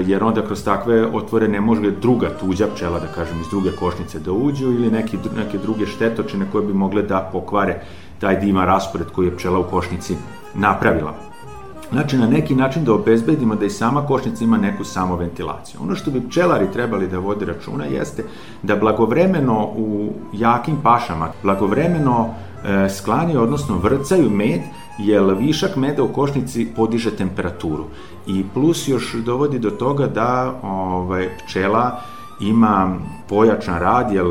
[0.05, 4.19] jer onda kroz takve otvore ne može druga tuđa pčela, da kažem, iz druge košnice
[4.19, 7.81] da uđu ili neki, neke druge štetočine koje bi mogle da pokvare
[8.19, 10.15] taj dima raspored koji je pčela u košnici
[10.55, 11.26] napravila.
[11.91, 15.79] Znači, na neki način da obezbedimo da i sama košnica ima neku samoventilaciju.
[15.83, 18.23] Ono što bi pčelari trebali da vode računa jeste
[18.63, 22.29] da blagovremeno u jakim pašama, blagovremeno
[22.65, 24.61] e, sklani, odnosno vrcaju med,
[24.99, 27.85] jer višak meda u košnici podiže temperaturu.
[28.27, 32.01] I plus još dovodi do toga da ovaj, pčela
[32.39, 32.95] ima
[33.29, 34.25] pojačan rad, jer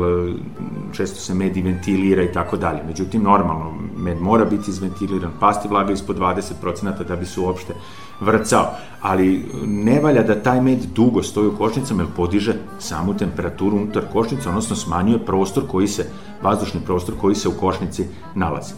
[0.91, 2.83] često se med i ventilira i tako dalje.
[2.87, 7.73] Međutim, normalno, med mora biti izventiliran, pasti vlaga ispod 20% da bi se uopšte
[8.19, 8.65] vrcao.
[9.01, 14.03] Ali ne valja da taj med dugo stoji u košnicama, jer podiže samu temperaturu unutar
[14.13, 16.05] košnice, odnosno smanjuje prostor koji se,
[16.41, 18.05] vazdušni prostor koji se u košnici
[18.35, 18.73] nalazi.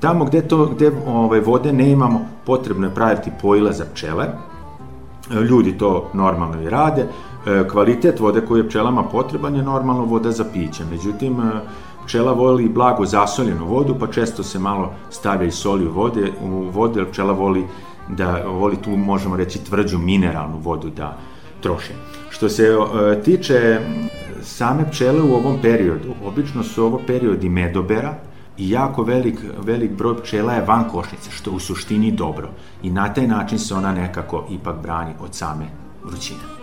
[0.00, 4.26] Tamo gde, to, gde ovaj, vode ne imamo, potrebno je praviti pojila za pčele.
[5.50, 7.06] Ljudi to normalno i rade.
[7.46, 10.84] E, kvalitet vode koji je pčelama potreban je normalno voda za piće.
[10.90, 11.60] Međutim, e,
[12.04, 16.48] pčela voli blago zasoljenu vodu, pa često se malo stavlja i soli u vode, u
[16.48, 17.64] vode, jer pčela voli
[18.08, 21.16] da voli tu, možemo reći, tvrđu mineralnu vodu da
[21.60, 21.92] troše.
[22.30, 23.80] Što se e, tiče
[24.42, 28.14] same pčele u ovom periodu, obično su ovo periodi medobera,
[28.58, 32.48] i jako velik, velik broj pčela je van košnice, što u suštini dobro.
[32.82, 35.66] I na taj način se ona nekako ipak brani od same
[36.04, 36.59] vrućine.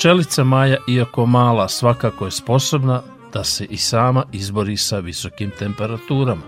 [0.00, 6.42] Pčelica Maja, iako mala, svakako je sposobna da se i sama izbori sa visokim temperaturama,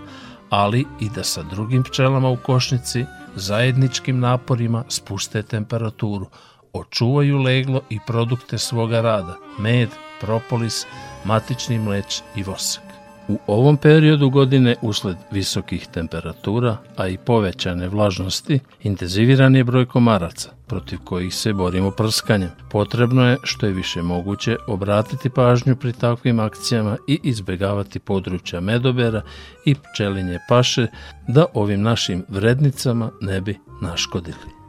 [0.49, 6.27] ali i da sa drugim pčelama u košnici zajedničkim naporima spuste temperaturu,
[6.73, 9.89] očuvaju leglo i produkte svoga rada, med,
[10.21, 10.85] propolis,
[11.25, 12.82] matični mleć i vosak.
[13.27, 20.49] U ovom periodu godine, usled visokih temperatura, a i povećane vlažnosti, intenziviran je broj komaraca,
[20.67, 22.49] protiv kojih se borimo prskanjem.
[22.71, 29.21] Potrebno je, što je više moguće, obratiti pažnju pri takvim akcijama i izbegavati područja medobera
[29.65, 30.87] i pčelinje paše
[31.27, 34.63] da ovim našim vrednicama ne bi naškodili.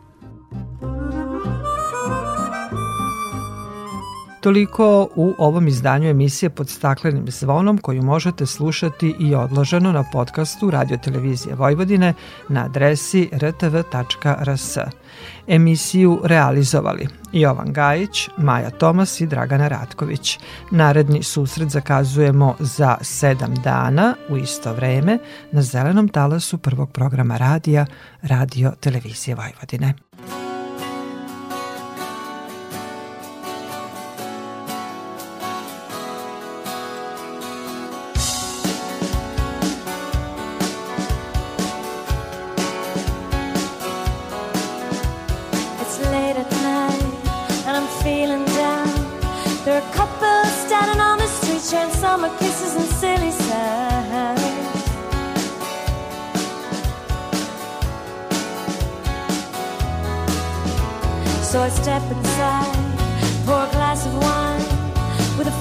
[4.45, 10.71] Toliko u ovom izdanju emisije pod staklenim zvonom koju možete slušati i odloženo na podcastu
[10.71, 12.15] Radio Televizije Vojvodine
[12.49, 14.77] na adresi rtv.rs.
[15.47, 20.39] Emisiju realizovali Jovan Gajić, Maja Tomas i Dragana Ratković.
[20.71, 25.19] Naredni susret zakazujemo za sedam dana u isto vreme
[25.53, 27.87] na zelenom talasu prvog programa radija
[28.23, 29.95] Radio Televizije Vojvodine.
[52.77, 54.41] And silly signs.
[61.51, 62.75] So I step inside,
[63.45, 64.67] pour a glass of wine.
[65.39, 65.57] With a